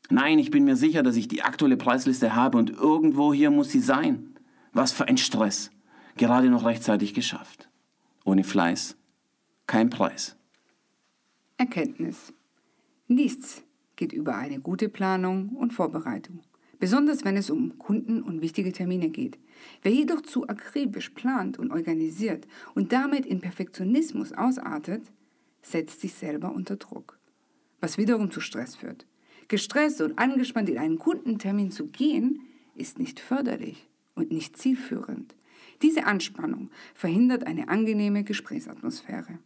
Nein, 0.09 0.39
ich 0.39 0.51
bin 0.51 0.65
mir 0.65 0.77
sicher, 0.77 1.03
dass 1.03 1.17
ich 1.17 1.29
die 1.29 1.43
aktuelle 1.43 1.77
Preisliste 1.77 2.35
habe 2.35 2.59
und 2.59 2.71
irgendwo 2.71 3.35
hier 3.35 3.51
muss 3.51 3.71
sie 3.71 3.81
sein. 3.81 4.35
Was 4.73 4.93
für 4.93 5.09
ein 5.09 5.19
Stress. 5.19 5.71
Gerade 6.17 6.49
noch 6.49 6.65
rechtzeitig 6.65 7.15
geschafft. 7.15 7.69
Ohne 8.25 8.45
Fleiß 8.45 8.97
kein 9.73 9.89
Preis. 9.89 10.37
Erkenntnis. 11.57 12.35
Nichts 13.09 13.63
geht 13.97 14.13
über 14.13 14.37
eine 14.37 14.61
gute 14.61 14.89
Planung 14.89 15.51
und 15.51 15.73
Vorbereitung, 15.73 16.41
besonders 16.79 17.25
wenn 17.25 17.37
es 17.37 17.51
um 17.51 17.79
Kunden 17.79 18.23
und 18.23 18.41
wichtige 18.41 18.73
Termine 18.73 19.11
geht. 19.11 19.39
Wer 19.83 19.93
jedoch 19.93 20.23
zu 20.23 20.49
akribisch 20.49 21.11
plant 21.11 21.59
und 21.59 21.71
organisiert 21.71 22.47
und 22.75 22.93
damit 22.93 23.27
in 23.27 23.41
Perfektionismus 23.41 24.33
ausartet, 24.33 25.03
setzt 25.63 26.01
sich 26.01 26.15
selber 26.15 26.53
unter 26.53 26.77
Druck, 26.77 27.19
was 27.81 27.99
wiederum 27.99 28.31
zu 28.31 28.41
Stress 28.41 28.75
führt. 28.77 29.07
Gestresst 29.49 30.01
und 30.01 30.19
angespannt 30.19 30.69
in 30.69 30.79
einen 30.79 30.99
Kundentermin 30.99 31.71
zu 31.71 31.89
gehen, 31.89 32.41
ist 32.75 32.99
nicht 32.99 33.21
förderlich 33.21 33.89
und 34.15 34.33
nicht 34.33 34.57
zielführend. 34.57 35.35
Diese 35.83 36.07
Anspannung 36.07 36.71
verhindert 36.95 37.45
eine 37.45 37.69
angenehme 37.69 38.25
Gesprächsatmosphäre. 38.25 39.39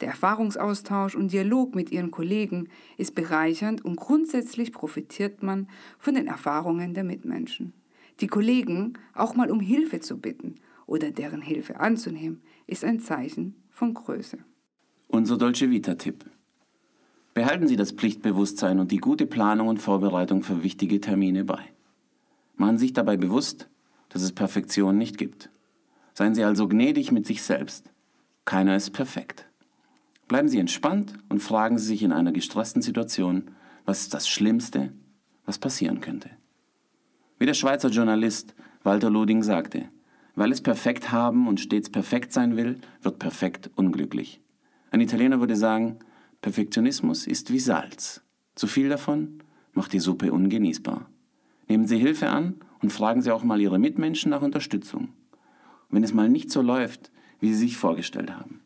Der 0.00 0.08
Erfahrungsaustausch 0.08 1.14
und 1.14 1.32
Dialog 1.32 1.74
mit 1.74 1.92
ihren 1.92 2.10
Kollegen 2.10 2.68
ist 2.96 3.14
bereichernd 3.14 3.84
und 3.84 3.96
grundsätzlich 3.96 4.72
profitiert 4.72 5.42
man 5.42 5.68
von 5.98 6.14
den 6.14 6.26
Erfahrungen 6.26 6.94
der 6.94 7.04
Mitmenschen. 7.04 7.74
Die 8.20 8.26
Kollegen 8.26 8.94
auch 9.14 9.34
mal 9.34 9.50
um 9.50 9.60
Hilfe 9.60 10.00
zu 10.00 10.18
bitten 10.18 10.56
oder 10.86 11.10
deren 11.10 11.42
Hilfe 11.42 11.80
anzunehmen, 11.80 12.42
ist 12.66 12.84
ein 12.84 13.00
Zeichen 13.00 13.54
von 13.70 13.94
Größe. 13.94 14.38
Unser 15.08 15.38
Dolce 15.38 15.70
Vita-Tipp. 15.70 16.24
Behalten 17.34 17.68
Sie 17.68 17.76
das 17.76 17.92
Pflichtbewusstsein 17.92 18.78
und 18.78 18.90
die 18.90 18.98
gute 18.98 19.26
Planung 19.26 19.68
und 19.68 19.78
Vorbereitung 19.78 20.42
für 20.42 20.62
wichtige 20.62 21.00
Termine 21.00 21.44
bei. 21.44 21.60
Machen 22.56 22.78
Sie 22.78 22.86
sich 22.86 22.92
dabei 22.92 23.16
bewusst, 23.16 23.68
dass 24.08 24.22
es 24.22 24.32
Perfektion 24.32 24.98
nicht 24.98 25.16
gibt. 25.16 25.50
Seien 26.14 26.34
Sie 26.34 26.44
also 26.44 26.68
gnädig 26.68 27.12
mit 27.12 27.26
sich 27.26 27.42
selbst. 27.42 27.90
Keiner 28.44 28.76
ist 28.76 28.90
perfekt. 28.90 29.49
Bleiben 30.30 30.46
Sie 30.46 30.60
entspannt 30.60 31.14
und 31.28 31.40
fragen 31.40 31.76
Sie 31.76 31.86
sich 31.86 32.04
in 32.04 32.12
einer 32.12 32.30
gestressten 32.30 32.82
Situation, 32.82 33.50
was 33.84 34.02
ist 34.02 34.14
das 34.14 34.28
Schlimmste, 34.28 34.92
was 35.44 35.58
passieren 35.58 36.00
könnte. 36.00 36.30
Wie 37.40 37.46
der 37.46 37.54
Schweizer 37.54 37.88
Journalist 37.88 38.54
Walter 38.84 39.10
Loding 39.10 39.42
sagte, 39.42 39.88
weil 40.36 40.52
es 40.52 40.60
perfekt 40.60 41.10
haben 41.10 41.48
und 41.48 41.58
stets 41.58 41.90
perfekt 41.90 42.32
sein 42.32 42.56
will, 42.56 42.78
wird 43.02 43.18
perfekt 43.18 43.70
unglücklich. 43.74 44.40
Ein 44.92 45.00
Italiener 45.00 45.40
würde 45.40 45.56
sagen, 45.56 45.98
Perfektionismus 46.42 47.26
ist 47.26 47.52
wie 47.52 47.58
Salz. 47.58 48.22
Zu 48.54 48.68
viel 48.68 48.88
davon 48.88 49.42
macht 49.72 49.92
die 49.92 49.98
Suppe 49.98 50.32
ungenießbar. 50.32 51.10
Nehmen 51.66 51.88
Sie 51.88 51.98
Hilfe 51.98 52.28
an 52.28 52.60
und 52.80 52.92
fragen 52.92 53.20
Sie 53.20 53.32
auch 53.32 53.42
mal 53.42 53.60
Ihre 53.60 53.80
Mitmenschen 53.80 54.30
nach 54.30 54.42
Unterstützung. 54.42 55.08
wenn 55.88 56.04
es 56.04 56.14
mal 56.14 56.28
nicht 56.28 56.52
so 56.52 56.62
läuft, 56.62 57.10
wie 57.40 57.48
Sie 57.48 57.58
sich 57.58 57.76
vorgestellt 57.76 58.30
haben. 58.30 58.59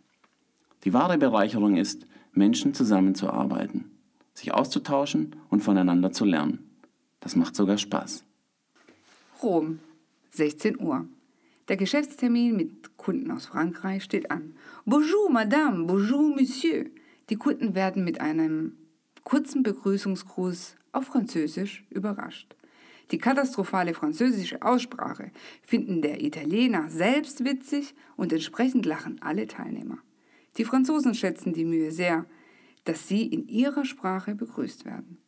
Die 0.84 0.92
wahre 0.92 1.16
Bereicherung 1.16 1.76
ist, 1.76 2.06
Menschen 2.32 2.74
zusammenzuarbeiten, 2.74 3.90
sich 4.34 4.52
auszutauschen 4.52 5.36
und 5.48 5.62
voneinander 5.62 6.12
zu 6.12 6.24
lernen. 6.24 6.70
Das 7.20 7.36
macht 7.36 7.56
sogar 7.56 7.78
Spaß. 7.78 8.24
Rom, 9.42 9.78
16 10.32 10.78
Uhr. 10.78 11.06
Der 11.68 11.78
Geschäftstermin 11.78 12.54
mit 12.54 12.98
Kunden 12.98 13.30
aus 13.30 13.46
Frankreich 13.46 14.04
steht 14.04 14.30
an. 14.30 14.54
Bonjour, 14.84 15.30
Madame, 15.30 15.86
bonjour, 15.86 16.34
Monsieur. 16.34 16.84
Die 17.30 17.36
Kunden 17.36 17.74
werden 17.74 18.04
mit 18.04 18.20
einem 18.20 18.76
kurzen 19.22 19.62
Begrüßungsgruß 19.62 20.76
auf 20.92 21.04
Französisch 21.06 21.84
überrascht. 21.88 22.54
Die 23.10 23.18
katastrophale 23.18 23.94
französische 23.94 24.60
Aussprache 24.60 25.30
finden 25.62 26.02
der 26.02 26.22
Italiener 26.22 26.90
selbst 26.90 27.44
witzig 27.44 27.94
und 28.16 28.34
entsprechend 28.34 28.84
lachen 28.84 29.22
alle 29.22 29.46
Teilnehmer. 29.46 29.98
Die 30.56 30.64
Franzosen 30.64 31.14
schätzen 31.14 31.52
die 31.52 31.64
Mühe 31.64 31.90
sehr, 31.90 32.26
dass 32.84 33.08
sie 33.08 33.26
in 33.26 33.48
ihrer 33.48 33.84
Sprache 33.84 34.34
begrüßt 34.34 34.84
werden. 34.84 35.18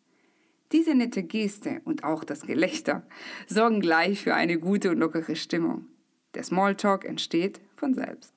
Diese 0.72 0.94
nette 0.94 1.22
Geste 1.22 1.80
und 1.84 2.04
auch 2.04 2.24
das 2.24 2.42
Gelächter 2.42 3.06
sorgen 3.46 3.80
gleich 3.80 4.22
für 4.22 4.34
eine 4.34 4.58
gute 4.58 4.90
und 4.90 4.98
lockere 4.98 5.36
Stimmung. 5.36 5.86
Der 6.34 6.42
Smalltalk 6.42 7.04
entsteht 7.04 7.60
von 7.76 7.94
selbst. 7.94 8.34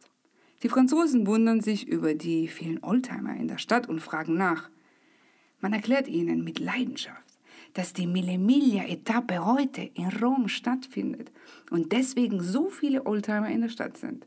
Die 0.62 0.69
Franzosen 0.69 1.25
wundern 1.25 1.62
sich 1.62 1.88
über 1.88 2.13
die 2.13 2.47
vielen 2.47 2.84
Oldtimer 2.84 3.36
in 3.36 3.47
der 3.47 3.58
Stadt 3.58 3.88
und 3.88 3.99
fragen 3.99 4.36
nach. 4.36 4.69
Man 5.60 5.73
erklärt 5.73 6.08
ihnen 6.08 6.43
mit 6.43 6.60
Leidenschaft, 6.60 7.25
dass 7.73 7.93
die 7.93 8.08
Mille 8.08 8.38
Miglia 8.38 8.86
Etappe 8.86 9.45
heute 9.45 9.82
in 9.82 10.08
Rom 10.21 10.47
stattfindet 10.49 11.32
und 11.71 11.91
deswegen 11.91 12.41
so 12.41 12.69
viele 12.69 13.06
Oldtimer 13.06 13.49
in 13.49 13.62
der 13.62 13.69
Stadt 13.69 13.97
sind. 13.97 14.25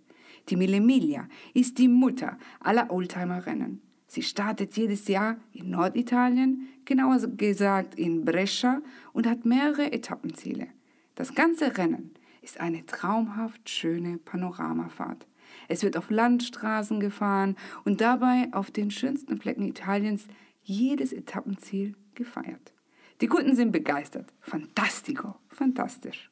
Die 0.49 0.57
Mille 0.57 0.81
Miglia 0.81 1.29
ist 1.55 1.79
die 1.79 1.89
Mutter 1.89 2.39
aller 2.61 2.91
Oldtimer-Rennen. 2.91 3.81
Sie 4.07 4.23
startet 4.23 4.77
jedes 4.77 5.09
Jahr 5.09 5.37
in 5.53 5.71
Norditalien, 5.71 6.69
genauer 6.85 7.19
gesagt 7.37 7.95
in 7.95 8.25
Brescia, 8.25 8.83
und 9.13 9.27
hat 9.27 9.47
mehrere 9.47 9.93
Etappenziele. 9.93 10.69
Das 11.15 11.35
ganze 11.35 11.79
Rennen 11.79 12.11
ist 12.43 12.61
eine 12.61 12.85
traumhaft 12.85 13.71
schöne 13.71 14.19
Panoramafahrt. 14.19 15.27
Es 15.69 15.83
wird 15.83 15.97
auf 15.97 16.11
Landstraßen 16.11 17.01
gefahren 17.01 17.57
und 17.85 18.01
dabei 18.01 18.49
auf 18.53 18.71
den 18.71 18.91
schönsten 18.91 19.39
Flecken 19.39 19.67
Italiens 19.69 20.27
jedes 20.63 21.13
Etappenziel 21.13 21.95
gefeiert. 22.15 22.73
Die 23.21 23.29
Kunden 23.29 23.55
sind 23.55 23.73
begeistert. 23.73 24.33
Fantastico, 24.41 25.37
fantastisch. 25.49 26.32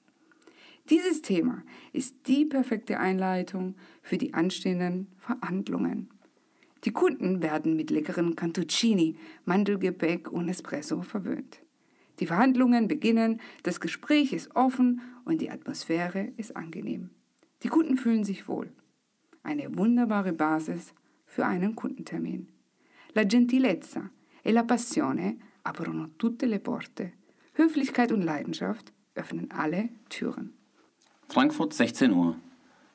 Dieses 0.91 1.23
Thema 1.23 1.63
ist 1.93 2.27
die 2.27 2.45
perfekte 2.45 2.99
Einleitung 2.99 3.77
für 4.03 4.19
die 4.19 4.35
anstehenden 4.35 5.07
Verhandlungen. 5.19 6.11
Die 6.85 6.91
Kunden 6.91 7.43
werden 7.43 7.77
mit 7.77 7.91
leckeren 7.91 8.35
Cantuccini, 8.35 9.17
Mandelgebäck 9.45 10.33
und 10.33 10.49
Espresso 10.49 11.03
verwöhnt. 11.03 11.61
Die 12.19 12.27
Verhandlungen 12.27 12.89
beginnen, 12.89 13.41
das 13.63 13.79
Gespräch 13.79 14.33
ist 14.33 14.57
offen 14.57 15.01
und 15.25 15.41
die 15.41 15.51
Atmosphäre 15.51 16.33
ist 16.37 16.57
angenehm. 16.57 17.11
Die 17.63 17.69
Kunden 17.69 17.97
fühlen 17.97 18.25
sich 18.25 18.49
wohl. 18.49 18.73
Eine 19.45 19.79
wunderbare 19.79 20.33
Basis 20.33 20.93
für 21.25 21.47
einen 21.47 21.77
Kundentermin. 21.77 22.49
La 23.15 23.23
gentilezza 23.23 24.11
e 24.43 24.51
la 24.51 24.65
passione 24.65 25.39
aprono 25.63 26.09
tutte 26.19 26.47
le 26.47 26.59
porte. 26.59 27.13
Höflichkeit 27.55 28.11
und 28.11 28.23
Leidenschaft 28.23 28.93
öffnen 29.15 29.51
alle 29.53 29.91
Türen. 30.09 30.60
Frankfurt, 31.33 31.73
16 31.75 32.13
Uhr. 32.13 32.35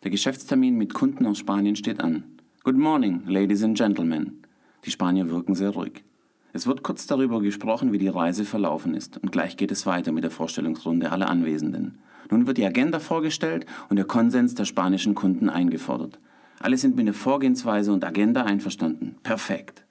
Der 0.04 0.12
Geschäftstermin 0.12 0.76
mit 0.76 0.94
Kunden 0.94 1.26
aus 1.26 1.38
Spanien 1.38 1.78
steht 1.78 2.02
an. 2.02 2.26
Good 2.66 2.76
morning, 2.76 3.24
ladies 3.26 3.64
and 3.64 3.78
gentlemen. 3.78 4.42
Die 4.84 4.92
Spanier 4.92 5.30
wirken 5.30 5.56
sehr 5.56 5.70
ruhig. 5.70 6.04
Es 6.52 6.68
wird 6.68 6.84
kurz 6.84 7.08
darüber 7.08 7.40
gesprochen, 7.40 7.94
wie 7.94 7.98
die 7.98 8.10
Reise 8.10 8.44
verlaufen 8.44 8.94
ist, 8.94 9.18
und 9.18 9.32
gleich 9.32 9.56
geht 9.56 9.72
es 9.72 9.86
weiter 9.86 10.12
mit 10.12 10.26
der 10.26 10.32
Vorstellungsrunde 10.32 11.14
aller 11.14 11.30
Anwesenden. 11.30 12.00
Nun 12.30 12.46
wird 12.46 12.58
die 12.58 12.66
Agenda 12.66 13.00
vorgestellt 13.00 13.68
und 13.88 13.96
der 13.96 14.06
Konsens 14.06 14.54
der 14.54 14.66
spanischen 14.66 15.16
Kunden 15.16 15.50
eingefordert. 15.50 16.20
Alle 16.60 16.76
sind 16.76 16.98
mit 16.98 17.08
der 17.08 17.14
Vorgehensweise 17.14 17.94
und 17.94 18.04
Agenda 18.04 18.44
einverstanden. 18.44 19.16
Perfekt. 19.24 19.86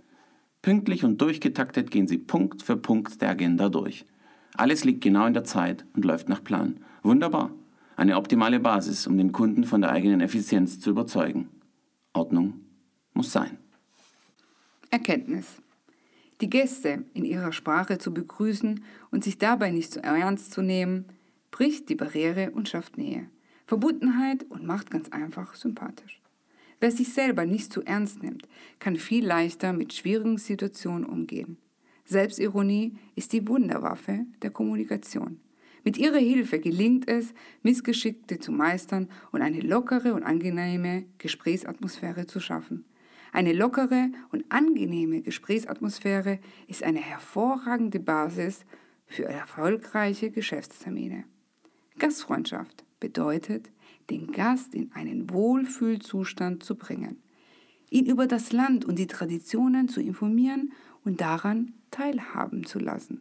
Pünktlich 0.61 1.03
und 1.03 1.19
durchgetaktet 1.19 1.91
gehen 1.91 2.09
sie 2.09 2.19
Punkt 2.19 2.63
für 2.63 2.77
Punkt 2.77 3.23
der 3.23 3.31
Agenda 3.31 3.71
durch. 3.71 4.05
Alles 4.55 4.85
liegt 4.85 5.01
genau 5.01 5.25
in 5.25 5.33
der 5.33 5.45
Zeit 5.45 5.87
und 5.97 6.05
läuft 6.05 6.29
nach 6.29 6.45
Plan. 6.45 6.81
Wunderbar. 7.03 7.51
Eine 7.97 8.17
optimale 8.17 8.61
Basis, 8.61 9.07
um 9.07 9.17
den 9.17 9.33
Kunden 9.33 9.65
von 9.65 9.81
der 9.81 9.91
eigenen 9.91 10.21
Effizienz 10.21 10.81
zu 10.81 10.91
überzeugen. 10.91 11.49
Ordnung 12.13 12.61
muss 13.13 13.33
sein. 13.33 13.59
Erkenntnis. 14.91 15.47
Die 16.41 16.51
Gäste 16.51 17.05
in 17.15 17.25
ihrer 17.25 17.53
Sprache 17.53 17.99
zu 17.99 18.13
begrüßen 18.13 18.83
und 19.11 19.23
sich 19.23 19.39
dabei 19.39 19.71
nicht 19.71 19.93
zu 19.93 20.03
ernst 20.03 20.53
zu 20.53 20.63
nehmen, 20.63 21.07
bricht 21.51 21.89
die 21.89 21.95
Barriere 21.95 22.51
und 22.51 22.69
schafft 22.69 22.99
Nähe, 22.99 23.29
Verbundenheit 23.67 24.45
und 24.51 24.65
macht 24.65 24.91
ganz 24.91 25.09
einfach 25.11 25.55
sympathisch. 25.55 26.21
Wer 26.81 26.91
sich 26.91 27.13
selber 27.13 27.47
nicht 27.47 27.73
zu 27.73 27.83
ernst 27.83 28.23
nimmt, 28.23 28.49
kann 28.81 28.97
viel 28.97 29.25
leichter 29.25 29.73
mit 29.73 29.93
schwierigen 29.93 30.39
Situationen 30.39 31.07
umgehen. 31.07 31.57
Selbstironie 32.05 32.99
ist 33.15 33.33
die 33.33 33.47
Wunderwaffe 33.49 34.27
der 34.43 34.51
Kommunikation. 34.51 35.41
Mit 35.85 35.99
ihrer 35.99 36.19
Hilfe 36.19 36.61
gelingt 36.61 37.09
es, 37.09 37.35
Missgeschickte 37.63 38.39
zu 38.39 38.53
meistern 38.53 39.11
und 39.33 39.43
eine 39.43 39.61
lockere 39.61 40.15
und 40.15 40.23
angenehme 40.23 41.05
Gesprächsatmosphäre 41.19 42.27
zu 42.27 42.41
schaffen. 42.41 42.87
Eine 43.33 43.53
lockere 43.53 44.11
und 44.31 44.45
angenehme 44.49 45.21
Gesprächsatmosphäre 45.21 46.39
ist 46.69 46.83
eine 46.83 47.01
hervorragende 47.01 48.01
Basis 48.01 48.65
für 49.07 49.25
erfolgreiche 49.25 50.31
Geschäftstermine. 50.31 51.25
Gastfreundschaft 51.99 52.85
bedeutet, 52.99 53.71
den 54.09 54.33
Gast 54.33 54.75
in 54.75 54.91
einen 54.93 55.29
Wohlfühlzustand 55.31 56.63
zu 56.63 56.77
bringen, 56.77 57.23
ihn 57.91 58.07
über 58.07 58.27
das 58.27 58.53
Land 58.53 58.87
und 58.87 58.99
die 58.99 59.07
Traditionen 59.07 59.89
zu 59.89 60.01
informieren 60.01 60.73
und 61.05 61.21
daran 61.21 61.75
teilhaben 61.91 62.65
zu 62.65 62.79
lassen. 62.79 63.21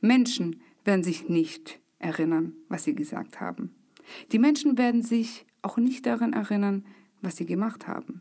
Menschen 0.00 0.60
werden 0.84 1.02
sich 1.02 1.28
nicht 1.28 1.80
erinnern, 2.04 2.52
was 2.68 2.84
sie 2.84 2.94
gesagt 2.94 3.40
haben. 3.40 3.74
Die 4.32 4.38
Menschen 4.38 4.78
werden 4.78 5.02
sich 5.02 5.46
auch 5.62 5.78
nicht 5.78 6.06
daran 6.06 6.32
erinnern, 6.32 6.84
was 7.22 7.36
sie 7.36 7.46
gemacht 7.46 7.88
haben. 7.88 8.20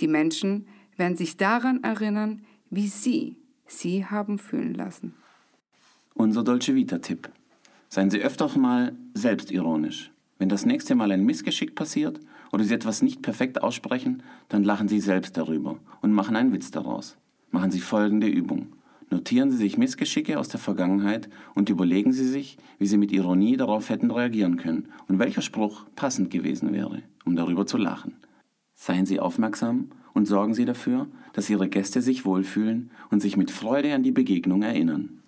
Die 0.00 0.08
Menschen 0.08 0.68
werden 0.96 1.16
sich 1.16 1.36
daran 1.36 1.82
erinnern, 1.82 2.42
wie 2.70 2.88
sie 2.88 3.36
sie 3.66 4.04
haben 4.04 4.38
fühlen 4.38 4.74
lassen. 4.74 5.14
Unser 6.14 6.44
Dolce 6.44 6.74
Vita-Tipp. 6.74 7.28
Seien 7.88 8.10
Sie 8.10 8.20
öfter 8.20 8.56
mal 8.58 8.94
selbstironisch. 9.14 10.10
Wenn 10.38 10.48
das 10.48 10.66
nächste 10.66 10.94
Mal 10.94 11.12
ein 11.12 11.24
Missgeschick 11.24 11.74
passiert 11.74 12.20
oder 12.52 12.64
Sie 12.64 12.74
etwas 12.74 13.00
nicht 13.00 13.22
perfekt 13.22 13.62
aussprechen, 13.62 14.22
dann 14.48 14.64
lachen 14.64 14.88
Sie 14.88 15.00
selbst 15.00 15.36
darüber 15.36 15.78
und 16.02 16.12
machen 16.12 16.36
einen 16.36 16.52
Witz 16.52 16.70
daraus. 16.70 17.16
Machen 17.50 17.70
Sie 17.70 17.80
folgende 17.80 18.26
Übung. 18.26 18.75
Notieren 19.08 19.52
Sie 19.52 19.56
sich 19.56 19.78
Missgeschicke 19.78 20.38
aus 20.38 20.48
der 20.48 20.58
Vergangenheit 20.58 21.28
und 21.54 21.68
überlegen 21.68 22.12
Sie 22.12 22.26
sich, 22.26 22.58
wie 22.78 22.86
Sie 22.86 22.98
mit 22.98 23.12
Ironie 23.12 23.56
darauf 23.56 23.88
hätten 23.88 24.10
reagieren 24.10 24.56
können 24.56 24.88
und 25.06 25.18
welcher 25.20 25.42
Spruch 25.42 25.86
passend 25.94 26.30
gewesen 26.30 26.72
wäre, 26.72 27.02
um 27.24 27.36
darüber 27.36 27.66
zu 27.66 27.76
lachen. 27.76 28.16
Seien 28.74 29.06
Sie 29.06 29.20
aufmerksam 29.20 29.90
und 30.12 30.26
sorgen 30.26 30.54
Sie 30.54 30.64
dafür, 30.64 31.06
dass 31.34 31.48
Ihre 31.48 31.68
Gäste 31.68 32.02
sich 32.02 32.24
wohlfühlen 32.24 32.90
und 33.10 33.20
sich 33.20 33.36
mit 33.36 33.50
Freude 33.50 33.94
an 33.94 34.02
die 34.02 34.12
Begegnung 34.12 34.62
erinnern. 34.62 35.22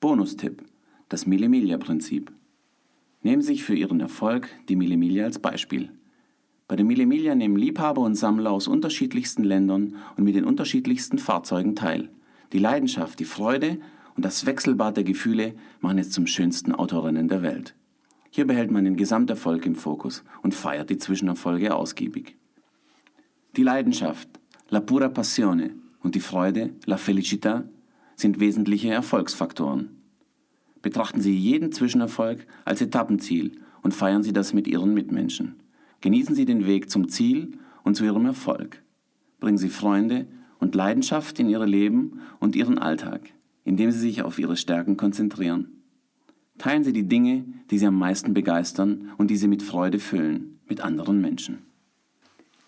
Bonustipp: 0.00 0.62
Das 1.08 1.26
Millemilia-Prinzip. 1.26 2.30
Nehmen 3.22 3.40
Sie 3.42 3.48
sich 3.48 3.64
für 3.64 3.74
Ihren 3.74 4.00
Erfolg 4.00 4.48
die 4.68 4.76
Millemilia 4.76 5.24
als 5.24 5.38
Beispiel. 5.38 5.90
Bei 6.68 6.76
der 6.76 6.84
Millemilia 6.84 7.34
nehmen 7.34 7.56
Liebhaber 7.56 8.02
und 8.02 8.14
Sammler 8.14 8.50
aus 8.50 8.68
unterschiedlichsten 8.68 9.42
Ländern 9.42 9.96
und 10.16 10.24
mit 10.24 10.34
den 10.34 10.44
unterschiedlichsten 10.44 11.18
Fahrzeugen 11.18 11.74
teil. 11.74 12.10
Die 12.52 12.58
Leidenschaft, 12.58 13.18
die 13.18 13.24
Freude 13.24 13.78
und 14.16 14.24
das 14.24 14.46
Wechselbad 14.46 14.96
der 14.96 15.04
Gefühle 15.04 15.54
machen 15.80 15.98
es 15.98 16.10
zum 16.10 16.26
schönsten 16.26 16.74
Autorennen 16.74 17.28
der 17.28 17.42
Welt. 17.42 17.74
Hier 18.30 18.46
behält 18.46 18.70
man 18.70 18.84
den 18.84 18.96
Gesamterfolg 18.96 19.66
im 19.66 19.74
Fokus 19.74 20.24
und 20.42 20.54
feiert 20.54 20.90
die 20.90 20.98
Zwischenerfolge 20.98 21.74
ausgiebig. 21.74 22.36
Die 23.56 23.62
Leidenschaft, 23.62 24.28
la 24.70 24.80
pura 24.80 25.08
passione 25.08 25.70
und 26.02 26.14
die 26.14 26.20
Freude, 26.20 26.74
la 26.86 26.96
felicità, 26.96 27.64
sind 28.16 28.40
wesentliche 28.40 28.90
Erfolgsfaktoren. 28.90 29.90
Betrachten 30.82 31.20
Sie 31.20 31.36
jeden 31.36 31.72
Zwischenerfolg 31.72 32.46
als 32.64 32.80
Etappenziel 32.80 33.52
und 33.82 33.94
feiern 33.94 34.22
Sie 34.22 34.32
das 34.32 34.52
mit 34.52 34.66
Ihren 34.66 34.94
Mitmenschen. 34.94 35.56
Genießen 36.00 36.34
Sie 36.34 36.44
den 36.44 36.66
Weg 36.66 36.90
zum 36.90 37.08
Ziel 37.08 37.58
und 37.82 37.94
zu 37.96 38.04
Ihrem 38.04 38.26
Erfolg. 38.26 38.82
Bringen 39.40 39.58
Sie 39.58 39.68
Freunde 39.68 40.26
und 40.58 40.74
Leidenschaft 40.74 41.38
in 41.38 41.48
Ihr 41.48 41.64
Leben 41.64 42.20
und 42.40 42.56
Ihren 42.56 42.78
Alltag, 42.78 43.20
indem 43.64 43.90
Sie 43.90 44.00
sich 44.00 44.22
auf 44.22 44.38
Ihre 44.38 44.56
Stärken 44.56 44.96
konzentrieren. 44.96 45.82
Teilen 46.58 46.84
Sie 46.84 46.92
die 46.92 47.08
Dinge, 47.08 47.44
die 47.70 47.78
Sie 47.78 47.86
am 47.86 47.98
meisten 47.98 48.34
begeistern 48.34 49.12
und 49.16 49.30
die 49.30 49.36
Sie 49.36 49.48
mit 49.48 49.62
Freude 49.62 49.98
füllen, 50.00 50.58
mit 50.68 50.80
anderen 50.80 51.20
Menschen. 51.20 51.58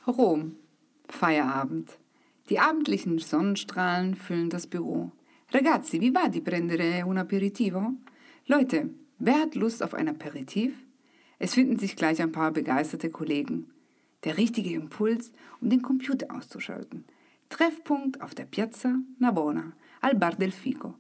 Rom. 0.07 0.57
Feierabend. 1.09 1.98
Die 2.48 2.59
abendlichen 2.59 3.18
Sonnenstrahlen 3.18 4.14
füllen 4.14 4.50
das 4.50 4.66
Büro. 4.66 5.11
Ragazzi, 5.53 6.00
wie 6.00 6.14
war 6.14 6.29
die 6.29 6.40
prendere 6.40 7.05
un 7.05 7.18
aperitivo? 7.18 7.92
Leute, 8.46 8.90
wer 9.18 9.40
hat 9.40 9.57
Lust 9.57 9.83
auf 9.83 9.94
ein 9.94 10.09
Aperitif? 10.09 10.72
Es 11.40 11.55
finden 11.55 11.79
sich 11.79 11.96
gleich 11.96 12.22
ein 12.22 12.33
paar 12.33 12.53
begeisterte 12.53 13.11
Kollegen. 13.11 13.70
Der 14.24 14.37
richtige 14.37 14.72
Impuls, 14.74 15.33
um 15.61 15.70
den 15.70 15.83
Computer 15.83 16.26
auszuschalten. 16.35 17.05
Treffpunkt 17.50 18.22
auf 18.22 18.34
der 18.34 18.44
Piazza 18.44 18.94
Navona, 19.18 19.72
al 20.00 20.14
Bar 20.14 20.36
del 20.36 20.52
Fico. 20.52 20.94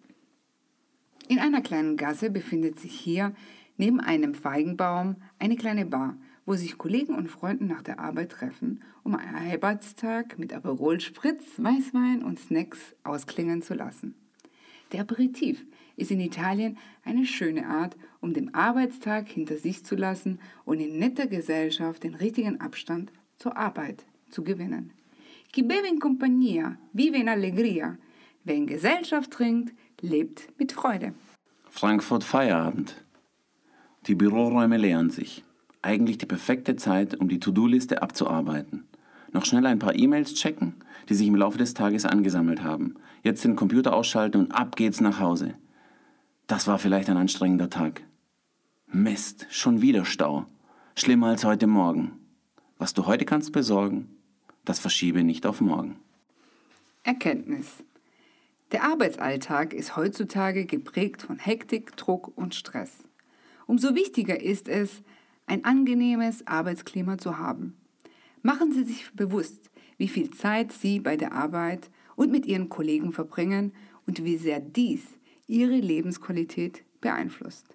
In 1.28 1.38
einer 1.38 1.62
kleinen 1.62 1.96
Gasse 1.96 2.28
befindet 2.28 2.78
sich 2.78 2.92
hier 2.92 3.34
neben 3.76 4.00
einem 4.00 4.34
Feigenbaum 4.34 5.16
eine 5.38 5.56
kleine 5.56 5.86
Bar, 5.86 6.18
wo 6.44 6.54
sich 6.54 6.76
Kollegen 6.76 7.14
und 7.14 7.30
Freunden 7.30 7.68
nach 7.68 7.82
der 7.82 8.00
Arbeit 8.00 8.32
treffen, 8.32 8.82
um 9.04 9.14
einen 9.14 9.38
Heiratstag 9.40 10.38
mit 10.40 10.52
Aperol 10.52 11.00
Spritz, 11.00 11.44
Weißwein 11.56 12.24
und 12.24 12.40
Snacks 12.40 12.96
ausklingen 13.04 13.62
zu 13.62 13.74
lassen. 13.74 14.16
Der 14.90 15.02
Aperitif 15.02 15.64
ist 15.94 16.10
in 16.10 16.18
Italien 16.18 16.78
eine 17.04 17.26
schöne 17.26 17.68
Art, 17.68 17.96
um 18.20 18.34
den 18.34 18.54
Arbeitstag 18.54 19.28
hinter 19.28 19.56
sich 19.56 19.84
zu 19.84 19.94
lassen 19.94 20.40
und 20.64 20.80
in 20.80 20.98
netter 20.98 21.28
Gesellschaft 21.28 22.02
den 22.02 22.16
richtigen 22.16 22.60
Abstand 22.60 23.12
zur 23.36 23.56
Arbeit 23.56 24.04
zu 24.30 24.42
gewinnen. 24.42 24.92
Chi 25.52 25.62
beve 25.62 25.88
in 25.88 25.98
compagnia, 25.98 26.76
vive 26.92 27.16
in 27.16 27.28
allegria. 27.28 27.98
Wer 28.44 28.54
in 28.54 28.66
Gesellschaft 28.66 29.32
trinkt, 29.32 29.74
lebt 30.00 30.48
mit 30.58 30.70
Freude. 30.70 31.12
Frankfurt 31.68 32.22
Feierabend. 32.22 32.94
Die 34.06 34.14
Büroräume 34.14 34.76
leeren 34.76 35.10
sich. 35.10 35.44
Eigentlich 35.82 36.18
die 36.18 36.26
perfekte 36.26 36.76
Zeit, 36.76 37.18
um 37.18 37.28
die 37.28 37.40
To-Do-Liste 37.40 38.00
abzuarbeiten. 38.00 38.84
Noch 39.32 39.44
schnell 39.44 39.66
ein 39.66 39.78
paar 39.80 39.94
E-Mails 39.94 40.34
checken, 40.34 40.74
die 41.08 41.14
sich 41.14 41.26
im 41.26 41.34
Laufe 41.34 41.58
des 41.58 41.74
Tages 41.74 42.04
angesammelt 42.04 42.62
haben. 42.62 42.94
Jetzt 43.22 43.44
den 43.44 43.56
Computer 43.56 43.92
ausschalten 43.92 44.38
und 44.38 44.52
ab 44.52 44.76
geht's 44.76 45.00
nach 45.00 45.18
Hause. 45.18 45.54
Das 46.46 46.66
war 46.66 46.78
vielleicht 46.78 47.10
ein 47.10 47.16
anstrengender 47.16 47.70
Tag. 47.70 48.02
Mist, 48.86 49.46
schon 49.50 49.82
wieder 49.82 50.04
Stau. 50.04 50.46
Schlimmer 50.94 51.28
als 51.28 51.44
heute 51.44 51.66
Morgen. 51.66 52.12
Was 52.78 52.94
du 52.94 53.06
heute 53.06 53.24
kannst 53.24 53.52
besorgen, 53.52 54.08
das 54.64 54.78
verschiebe 54.78 55.24
nicht 55.24 55.46
auf 55.46 55.60
morgen. 55.60 55.96
Erkenntnis. 57.02 57.66
Der 58.72 58.84
Arbeitsalltag 58.84 59.72
ist 59.72 59.96
heutzutage 59.96 60.64
geprägt 60.64 61.22
von 61.22 61.38
Hektik, 61.38 61.96
Druck 61.96 62.36
und 62.36 62.54
Stress. 62.54 62.98
Umso 63.66 63.94
wichtiger 63.94 64.40
ist 64.40 64.68
es, 64.68 65.02
ein 65.46 65.64
angenehmes 65.64 66.46
Arbeitsklima 66.46 67.18
zu 67.18 67.38
haben. 67.38 67.76
Machen 68.42 68.72
Sie 68.72 68.84
sich 68.84 69.10
bewusst, 69.12 69.70
wie 69.98 70.08
viel 70.08 70.30
Zeit 70.30 70.72
Sie 70.72 71.00
bei 71.00 71.16
der 71.16 71.32
Arbeit 71.32 71.90
und 72.14 72.30
mit 72.30 72.46
Ihren 72.46 72.68
Kollegen 72.68 73.12
verbringen 73.12 73.72
und 74.06 74.24
wie 74.24 74.36
sehr 74.36 74.60
dies 74.60 75.02
Ihre 75.48 75.76
Lebensqualität 75.76 76.84
beeinflusst. 77.00 77.66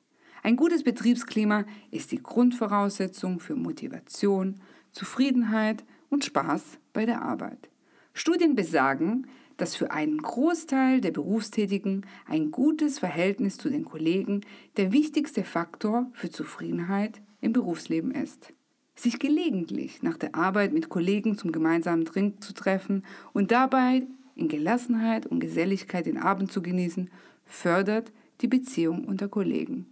Ein 0.43 0.55
gutes 0.55 0.83
Betriebsklima 0.83 1.65
ist 1.91 2.11
die 2.11 2.21
Grundvoraussetzung 2.21 3.39
für 3.39 3.55
Motivation, 3.55 4.61
Zufriedenheit 4.91 5.83
und 6.15 6.23
Spaß 6.23 6.79
bei 6.93 7.05
der 7.05 7.21
Arbeit. 7.21 7.69
Studien 8.13 8.55
besagen, 8.55 9.27
dass 9.57 9.75
für 9.75 9.91
einen 9.91 10.21
Großteil 10.21 11.01
der 11.01 11.11
Berufstätigen 11.11 12.05
ein 12.25 12.51
gutes 12.51 12.99
Verhältnis 12.99 13.57
zu 13.57 13.69
den 13.69 13.83
Kollegen 13.83 14.41
der 14.77 14.93
wichtigste 14.93 15.43
Faktor 15.43 16.09
für 16.13 16.29
Zufriedenheit 16.29 17.21
im 17.41 17.51
Berufsleben 17.51 18.11
ist. 18.11 18.53
Sich 18.95 19.19
gelegentlich 19.19 20.03
nach 20.03 20.17
der 20.17 20.35
Arbeit 20.35 20.71
mit 20.71 20.87
Kollegen 20.87 21.37
zum 21.37 21.51
gemeinsamen 21.51 22.05
Trinken 22.05 22.41
zu 22.41 22.53
treffen 22.53 23.03
und 23.33 23.51
dabei 23.51 24.07
in 24.35 24.47
Gelassenheit 24.47 25.25
und 25.25 25.41
Geselligkeit 25.41 26.05
den 26.05 26.17
Abend 26.17 26.49
zu 26.49 26.61
genießen, 26.61 27.09
fördert 27.43 28.13
die 28.39 28.47
Beziehung 28.47 29.03
unter 29.03 29.27
Kollegen. 29.27 29.87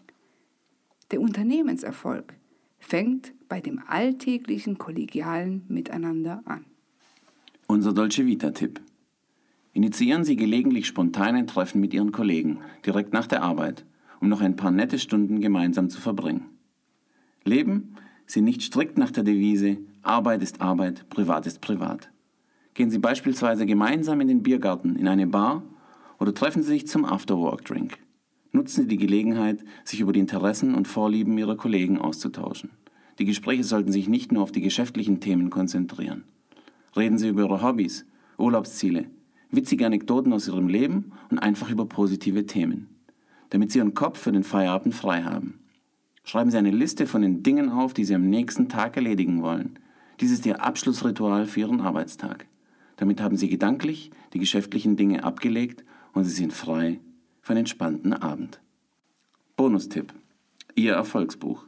Der 1.11 1.19
Unternehmenserfolg 1.19 2.34
fängt 2.84 3.34
bei 3.49 3.61
dem 3.61 3.81
alltäglichen 3.88 4.77
kollegialen 4.77 5.63
Miteinander 5.67 6.41
an. 6.45 6.65
Unser 7.67 7.93
Dolce 7.93 8.25
Vita-Tipp. 8.25 8.81
Initiieren 9.73 10.23
Sie 10.23 10.36
gelegentlich 10.36 10.86
spontane 10.86 11.45
Treffen 11.45 11.81
mit 11.81 11.93
Ihren 11.93 12.11
Kollegen, 12.11 12.59
direkt 12.86 13.13
nach 13.13 13.25
der 13.25 13.41
Arbeit, 13.41 13.86
um 14.19 14.29
noch 14.29 14.41
ein 14.41 14.55
paar 14.55 14.71
nette 14.71 14.99
Stunden 14.99 15.41
gemeinsam 15.41 15.89
zu 15.89 15.99
verbringen. 15.99 16.45
Leben 17.43 17.95
Sie 18.25 18.41
nicht 18.41 18.61
strikt 18.61 18.97
nach 18.97 19.11
der 19.11 19.23
Devise 19.23 19.77
Arbeit 20.01 20.43
ist 20.43 20.61
Arbeit, 20.61 21.07
Privat 21.09 21.47
ist 21.47 21.61
Privat. 21.61 22.09
Gehen 22.73 22.89
Sie 22.89 22.99
beispielsweise 22.99 23.65
gemeinsam 23.65 24.19
in 24.21 24.27
den 24.27 24.43
Biergarten, 24.43 24.95
in 24.97 25.07
eine 25.07 25.27
Bar 25.27 25.63
oder 26.19 26.34
treffen 26.34 26.61
Sie 26.61 26.69
sich 26.69 26.88
zum 26.88 27.05
Afterwork-Drink. 27.05 27.97
Nutzen 28.55 28.83
Sie 28.83 28.87
die 28.87 28.97
Gelegenheit, 28.97 29.65
sich 29.83 29.99
über 29.99 30.13
die 30.13 30.19
Interessen 30.19 30.75
und 30.75 30.87
Vorlieben 30.87 31.35
Ihrer 31.39 31.57
Kollegen 31.57 31.97
auszutauschen. 31.97 32.69
Die 33.17 33.25
Gespräche 33.25 33.63
sollten 33.63 33.91
sich 33.91 34.07
nicht 34.07 34.31
nur 34.31 34.43
auf 34.43 34.51
die 34.51 34.61
geschäftlichen 34.61 35.19
Themen 35.19 35.49
konzentrieren. 35.49 36.23
Reden 36.95 37.17
Sie 37.17 37.29
über 37.29 37.41
Ihre 37.41 37.63
Hobbys, 37.63 38.05
Urlaubsziele, 38.37 39.07
witzige 39.49 39.87
Anekdoten 39.87 40.31
aus 40.33 40.47
Ihrem 40.47 40.67
Leben 40.67 41.13
und 41.31 41.39
einfach 41.39 41.71
über 41.71 41.87
positive 41.87 42.45
Themen, 42.45 42.89
damit 43.49 43.71
Sie 43.71 43.79
Ihren 43.79 43.95
Kopf 43.95 44.19
für 44.19 44.31
den 44.31 44.43
Feierabend 44.43 44.93
frei 44.93 45.23
haben. 45.23 45.59
Schreiben 46.23 46.51
Sie 46.51 46.57
eine 46.57 46.69
Liste 46.69 47.07
von 47.07 47.23
den 47.23 47.41
Dingen 47.41 47.71
auf, 47.71 47.95
die 47.95 48.05
Sie 48.05 48.13
am 48.13 48.29
nächsten 48.29 48.69
Tag 48.69 48.95
erledigen 48.97 49.41
wollen. 49.41 49.79
Dies 50.19 50.29
ist 50.29 50.45
Ihr 50.45 50.63
Abschlussritual 50.63 51.47
für 51.47 51.61
Ihren 51.61 51.81
Arbeitstag. 51.81 52.45
Damit 52.97 53.19
haben 53.19 53.35
Sie 53.35 53.49
gedanklich 53.49 54.11
die 54.33 54.39
geschäftlichen 54.39 54.95
Dinge 54.95 55.23
abgelegt 55.23 55.83
und 56.13 56.25
Sie 56.25 56.35
sind 56.35 56.53
frei 56.53 56.99
für 57.43 57.51
einen 57.51 57.59
entspannten 57.59 58.13
Abend. 58.13 58.61
Bonustipp. 59.57 60.13
Ihr 60.75 60.93
Erfolgsbuch. 60.93 61.65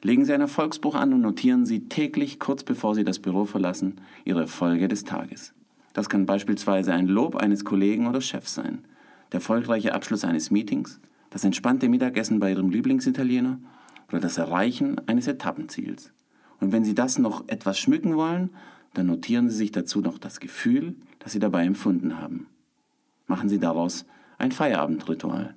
Legen 0.00 0.24
Sie 0.24 0.32
ein 0.32 0.40
Erfolgsbuch 0.40 0.94
an 0.94 1.12
und 1.12 1.20
notieren 1.20 1.66
Sie 1.66 1.88
täglich, 1.88 2.38
kurz 2.38 2.62
bevor 2.62 2.94
Sie 2.94 3.02
das 3.02 3.18
Büro 3.18 3.44
verlassen, 3.44 4.00
Ihre 4.24 4.42
Erfolge 4.42 4.86
des 4.86 5.04
Tages. 5.04 5.52
Das 5.92 6.08
kann 6.08 6.24
beispielsweise 6.24 6.92
ein 6.94 7.08
Lob 7.08 7.34
eines 7.34 7.64
Kollegen 7.64 8.06
oder 8.06 8.20
Chefs 8.20 8.54
sein, 8.54 8.84
der 9.32 9.38
erfolgreiche 9.38 9.92
Abschluss 9.92 10.22
eines 10.24 10.52
Meetings, 10.52 11.00
das 11.30 11.44
entspannte 11.44 11.88
Mittagessen 11.88 12.38
bei 12.38 12.52
Ihrem 12.52 12.70
Lieblingsitaliener 12.70 13.58
oder 14.08 14.20
das 14.20 14.38
Erreichen 14.38 15.00
eines 15.08 15.26
Etappenziels. 15.26 16.12
Und 16.60 16.70
wenn 16.70 16.84
Sie 16.84 16.94
das 16.94 17.18
noch 17.18 17.48
etwas 17.48 17.78
schmücken 17.80 18.14
wollen, 18.14 18.50
dann 18.94 19.06
notieren 19.06 19.50
Sie 19.50 19.56
sich 19.56 19.72
dazu 19.72 20.00
noch 20.00 20.18
das 20.18 20.38
Gefühl, 20.38 20.94
das 21.18 21.32
Sie 21.32 21.40
dabei 21.40 21.64
empfunden 21.64 22.20
haben. 22.20 22.46
Machen 23.26 23.48
Sie 23.48 23.58
daraus 23.58 24.06
ein 24.38 24.52
Feierabendritual. 24.52 25.56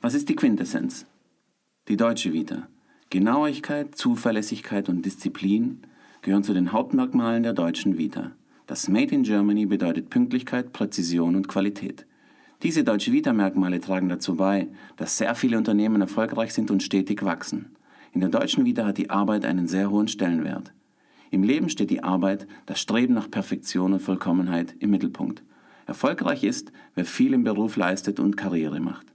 Was 0.00 0.14
ist 0.14 0.28
die 0.28 0.36
Quintessenz? 0.36 1.06
Die 1.88 1.96
deutsche 1.96 2.32
Vita. 2.32 2.68
Genauigkeit, 3.10 3.96
Zuverlässigkeit 3.96 4.88
und 4.88 5.04
Disziplin 5.04 5.82
gehören 6.22 6.44
zu 6.44 6.54
den 6.54 6.70
Hauptmerkmalen 6.70 7.42
der 7.42 7.52
deutschen 7.52 7.98
Vita. 7.98 8.30
Das 8.68 8.88
Made 8.88 9.12
in 9.12 9.24
Germany 9.24 9.66
bedeutet 9.66 10.08
Pünktlichkeit, 10.08 10.72
Präzision 10.72 11.34
und 11.34 11.48
Qualität. 11.48 12.06
Diese 12.62 12.84
deutsche 12.84 13.12
Vita-Merkmale 13.12 13.80
tragen 13.80 14.08
dazu 14.08 14.36
bei, 14.36 14.68
dass 14.96 15.18
sehr 15.18 15.34
viele 15.34 15.58
Unternehmen 15.58 16.00
erfolgreich 16.00 16.54
sind 16.54 16.70
und 16.70 16.82
stetig 16.82 17.24
wachsen. 17.24 17.76
In 18.12 18.20
der 18.20 18.30
deutschen 18.30 18.64
Vita 18.64 18.86
hat 18.86 18.98
die 18.98 19.10
Arbeit 19.10 19.44
einen 19.44 19.66
sehr 19.66 19.90
hohen 19.90 20.08
Stellenwert. 20.08 20.72
Im 21.30 21.42
Leben 21.42 21.68
steht 21.68 21.90
die 21.90 22.04
Arbeit, 22.04 22.46
das 22.66 22.80
Streben 22.80 23.14
nach 23.14 23.30
Perfektion 23.30 23.92
und 23.92 24.00
Vollkommenheit 24.00 24.76
im 24.78 24.90
Mittelpunkt. 24.90 25.42
Erfolgreich 25.86 26.44
ist, 26.44 26.72
wer 26.94 27.04
viel 27.04 27.32
im 27.32 27.44
Beruf 27.44 27.76
leistet 27.76 28.20
und 28.20 28.36
Karriere 28.36 28.80
macht. 28.80 29.06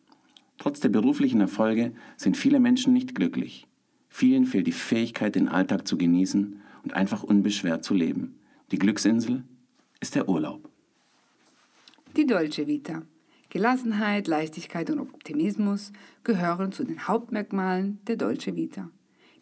Trotz 0.58 0.80
der 0.80 0.90
beruflichen 0.90 1.42
Erfolge 1.42 1.94
sind 2.18 2.38
viele 2.38 2.60
Menschen 2.60 2.94
nicht 2.94 3.14
glücklich. 3.14 3.68
Vielen 4.10 4.46
fehlt 4.46 4.68
die 4.68 4.72
Fähigkeit, 4.72 5.36
den 5.36 5.50
Alltag 5.50 5.88
zu 5.88 5.98
genießen 5.98 6.62
und 6.84 6.94
einfach 6.94 7.24
unbeschwert 7.24 7.84
zu 7.84 7.94
leben. 7.94 8.36
Die 8.72 8.78
Glücksinsel 8.78 9.44
ist 10.00 10.16
der 10.16 10.30
Urlaub. 10.30 10.70
Die 12.16 12.26
Dolce 12.26 12.68
Vita. 12.68 13.04
Gelassenheit, 13.50 14.28
Leichtigkeit 14.28 14.90
und 14.90 15.00
Optimismus 15.00 15.92
gehören 16.24 16.72
zu 16.72 16.84
den 16.84 17.08
Hauptmerkmalen 17.08 18.00
der 18.08 18.16
Dolce 18.16 18.56
Vita. 18.56 18.90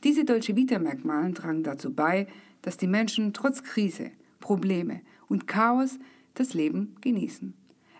Diese 0.04 0.26
Dolce 0.26 0.56
Vita-Merkmale 0.56 1.34
tragen 1.34 1.64
dazu 1.64 1.94
bei, 1.94 2.28
dass 2.62 2.78
die 2.78 2.88
Menschen 2.88 3.34
trotz 3.34 3.64
Krise, 3.64 4.12
Probleme 4.40 5.02
und 5.28 5.48
Chaos 5.48 6.00
das 6.34 6.54
Leben 6.54 6.96
genießen. 7.02 7.54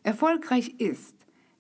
Erfolgreich 0.04 0.76
ist, 0.80 1.16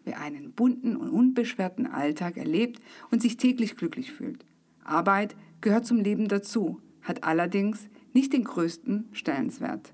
wer 0.05 0.19
einen 0.21 0.51
bunten 0.51 0.95
und 0.95 1.09
unbeschwerten 1.09 1.87
Alltag 1.87 2.37
erlebt 2.37 2.81
und 3.11 3.21
sich 3.21 3.37
täglich 3.37 3.75
glücklich 3.75 4.11
fühlt. 4.11 4.45
Arbeit 4.83 5.35
gehört 5.61 5.85
zum 5.85 5.99
Leben 5.99 6.27
dazu, 6.27 6.79
hat 7.01 7.23
allerdings 7.23 7.89
nicht 8.13 8.33
den 8.33 8.43
größten 8.43 9.09
Stellenswert. 9.11 9.93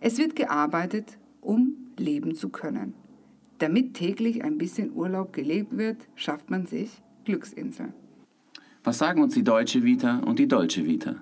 Es 0.00 0.18
wird 0.18 0.36
gearbeitet, 0.36 1.18
um 1.40 1.76
leben 1.96 2.34
zu 2.34 2.48
können. 2.48 2.94
Damit 3.58 3.94
täglich 3.94 4.44
ein 4.44 4.58
bisschen 4.58 4.92
Urlaub 4.92 5.32
gelebt 5.32 5.76
wird, 5.76 6.08
schafft 6.14 6.50
man 6.50 6.66
sich 6.66 7.02
Glücksinsel. 7.24 7.92
Was 8.84 8.98
sagen 8.98 9.22
uns 9.22 9.34
die 9.34 9.42
deutsche 9.42 9.82
Vita 9.82 10.18
und 10.20 10.38
die 10.38 10.48
deutsche 10.48 10.86
Vita? 10.86 11.16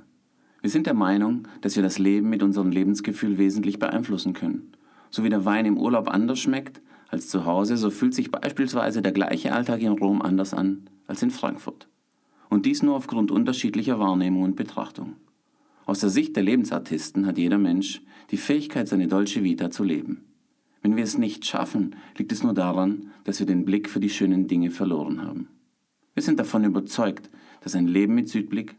Wir 0.67 0.71
sind 0.73 0.89
der 0.89 0.95
Meinung, 0.95 1.47
dass 1.61 1.77
wir 1.77 1.85
das 1.85 2.01
Leben 2.01 2.29
mit 2.29 2.43
unserem 2.43 2.73
Lebensgefühl 2.73 3.39
wesentlich 3.39 3.79
beeinflussen 3.79 4.33
können. 4.33 4.73
So 5.11 5.23
wie 5.23 5.29
der 5.29 5.45
Wein 5.45 5.65
im 5.65 5.79
Urlaub 5.79 6.09
anders 6.09 6.41
schmeckt 6.41 6.81
als 7.09 7.29
zu 7.29 7.45
Hause, 7.45 7.77
so 7.77 7.89
fühlt 7.89 8.15
sich 8.15 8.33
beispielsweise 8.33 9.01
der 9.01 9.13
gleiche 9.13 9.53
Alltag 9.53 9.81
in 9.81 9.93
Rom 9.93 10.21
anders 10.21 10.55
an 10.55 10.91
als 11.07 11.23
in 11.23 11.31
Frankfurt. 11.31 11.87
Und 12.49 12.67
dies 12.67 12.83
nur 12.83 12.97
aufgrund 12.97 13.31
unterschiedlicher 13.31 14.01
Wahrnehmung 14.01 14.43
und 14.43 14.57
Betrachtung. 14.57 15.13
Aus 15.85 16.01
der 16.01 16.11
Sicht 16.11 16.35
der 16.35 16.43
Lebensartisten 16.43 17.27
hat 17.27 17.39
jeder 17.39 17.59
Mensch 17.59 18.03
die 18.33 18.37
Fähigkeit, 18.37 18.89
seine 18.89 19.07
Dolce 19.07 19.45
Vita 19.45 19.71
zu 19.71 19.85
leben. 19.85 20.25
Wenn 20.83 20.97
wir 20.97 21.05
es 21.05 21.17
nicht 21.17 21.47
schaffen, 21.47 21.95
liegt 22.19 22.33
es 22.33 22.43
nur 22.43 22.55
daran, 22.55 23.13
dass 23.23 23.39
wir 23.39 23.47
den 23.47 23.65
Blick 23.65 23.89
für 23.89 24.01
die 24.01 24.11
schönen 24.11 24.49
Dinge 24.49 24.73
verloren 24.73 25.23
haben. 25.23 25.47
Wir 26.15 26.25
sind 26.25 26.41
davon 26.41 26.65
überzeugt, 26.65 27.31
dass 27.61 27.77
ein 27.77 27.87
Leben 27.87 28.17
mit 28.17 28.29
Südblick, 28.29 28.75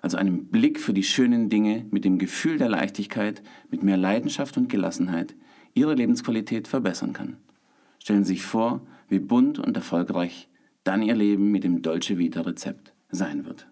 also 0.00 0.16
einem 0.16 0.46
Blick 0.46 0.80
für 0.80 0.92
die 0.92 1.02
schönen 1.02 1.48
Dinge 1.48 1.86
mit 1.90 2.04
dem 2.04 2.18
Gefühl 2.18 2.58
der 2.58 2.68
Leichtigkeit, 2.68 3.42
mit 3.70 3.82
mehr 3.82 3.96
Leidenschaft 3.96 4.56
und 4.56 4.68
Gelassenheit, 4.68 5.34
Ihre 5.74 5.94
Lebensqualität 5.94 6.68
verbessern 6.68 7.12
kann. 7.12 7.36
Stellen 7.98 8.24
Sie 8.24 8.34
sich 8.34 8.42
vor, 8.42 8.86
wie 9.08 9.18
bunt 9.18 9.58
und 9.58 9.76
erfolgreich 9.76 10.48
dann 10.84 11.02
Ihr 11.02 11.14
Leben 11.14 11.50
mit 11.50 11.64
dem 11.64 11.82
Dolce 11.82 12.18
Vita 12.18 12.40
Rezept 12.40 12.94
sein 13.10 13.44
wird. 13.44 13.68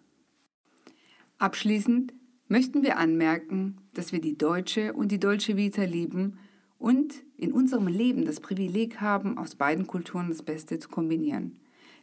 Abschließend 1.39 2.13
möchten 2.49 2.83
wir 2.83 2.99
anmerken, 2.99 3.79
dass 3.95 4.13
wir 4.13 4.21
die 4.21 4.37
Deutsche 4.37 4.93
und 4.93 5.13
die 5.13 5.21
Dolce 5.21 5.57
Vita 5.57 5.85
lieben 5.85 6.39
und 6.79 7.15
in 7.37 7.53
unserem 7.53 7.89
Leben 7.89 8.25
das 8.25 8.41
Privileg 8.41 9.01
haben, 9.01 9.39
aus 9.39 9.55
beiden 9.55 9.87
Kulturen 9.87 10.29
das 10.29 10.43
Beste 10.43 10.79
zu 10.79 10.89
kombinieren. 10.89 11.57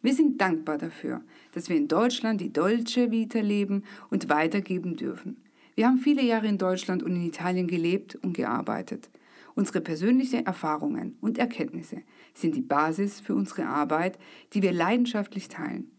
Wir 0.03 0.13
sind 0.13 0.41
dankbar 0.41 0.77
dafür, 0.77 1.21
dass 1.53 1.69
wir 1.69 1.77
in 1.77 1.87
Deutschland 1.87 2.41
die 2.41 2.51
Dolce 2.51 3.09
Vita 3.09 3.39
leben 3.39 3.83
und 4.09 4.27
weitergeben 4.27 4.97
dürfen. 4.97 5.37
Wir 5.75 5.87
haben 5.87 5.97
viele 5.97 6.21
Jahre 6.21 6.47
in 6.47 6.57
Deutschland 6.57 7.01
und 7.01 7.15
in 7.15 7.25
Italien 7.25 7.67
gelebt 7.67 8.15
und 8.15 8.33
gearbeitet. 8.33 9.09
Unsere 9.55 9.79
persönlichen 9.79 10.45
Erfahrungen 10.45 11.17
und 11.21 11.37
Erkenntnisse 11.37 12.01
sind 12.33 12.53
die 12.55 12.61
Basis 12.61 13.21
für 13.21 13.33
unsere 13.33 13.65
Arbeit, 13.65 14.19
die 14.51 14.61
wir 14.61 14.73
leidenschaftlich 14.73 15.47
teilen. 15.47 15.89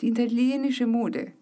Die 0.00 0.08
italienische 0.08 0.88
Mode 0.88 1.32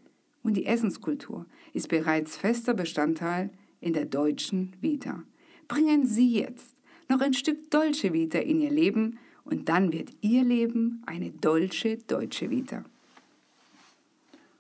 und 0.43 0.59
die 0.59 0.67
Essenskultur 0.67 1.47
ist 1.73 1.89
bereits 1.89 2.37
fester 2.37 2.75
Bestandteil 2.75 3.49
in 3.81 3.95
der 3.95 4.05
deutschen 4.05 4.77
Vita. 4.83 5.23
Bringen 5.69 6.05
Sie 6.05 6.35
jetzt 6.35 6.77
noch 7.09 7.23
ein 7.23 7.33
Stück 7.33 7.71
Dolce 7.71 8.13
Vita 8.13 8.39
in 8.39 8.61
ihr 8.61 8.71
Leben 8.71 9.19
und 9.51 9.69
dann 9.69 9.93
wird 9.93 10.11
ihr 10.21 10.45
Leben 10.45 11.03
eine 11.07 11.31
Dolce 11.31 11.99
Deutsche 12.07 12.51
Vita. 12.51 12.85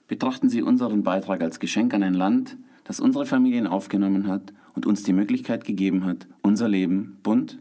Betrachten 0.09 0.49
Sie 0.49 0.63
unseren 0.63 1.05
Beitrag 1.05 1.41
als 1.41 1.61
Geschenk 1.61 1.95
an 1.95 2.03
ein 2.03 2.15
Land, 2.15 2.57
das 2.85 2.99
unsere 2.99 3.27
Familien 3.27 3.69
aufgenommen 3.69 4.27
hat 4.27 4.53
und 4.75 4.87
uns 4.87 5.05
die 5.05 5.13
Möglichkeit 5.13 5.65
gegeben 5.65 6.05
hat, 6.05 6.27
unser 6.43 6.69
Leben 6.69 7.19
bunt 7.23 7.59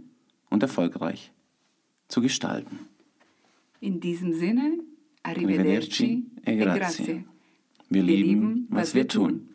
und 0.49 0.63
erfolgreich 0.63 1.31
zu 2.07 2.21
gestalten. 2.21 2.79
In 3.81 3.99
diesem 3.99 4.33
Sinne, 4.33 4.79
arrivederci, 5.21 6.25
arrivederci 6.45 6.45
e 6.45 6.55
grazie. 6.57 7.25
Wir 7.89 8.03
lieben, 8.03 8.67
was 8.69 8.95
wir 8.95 9.07
tun. 9.07 9.48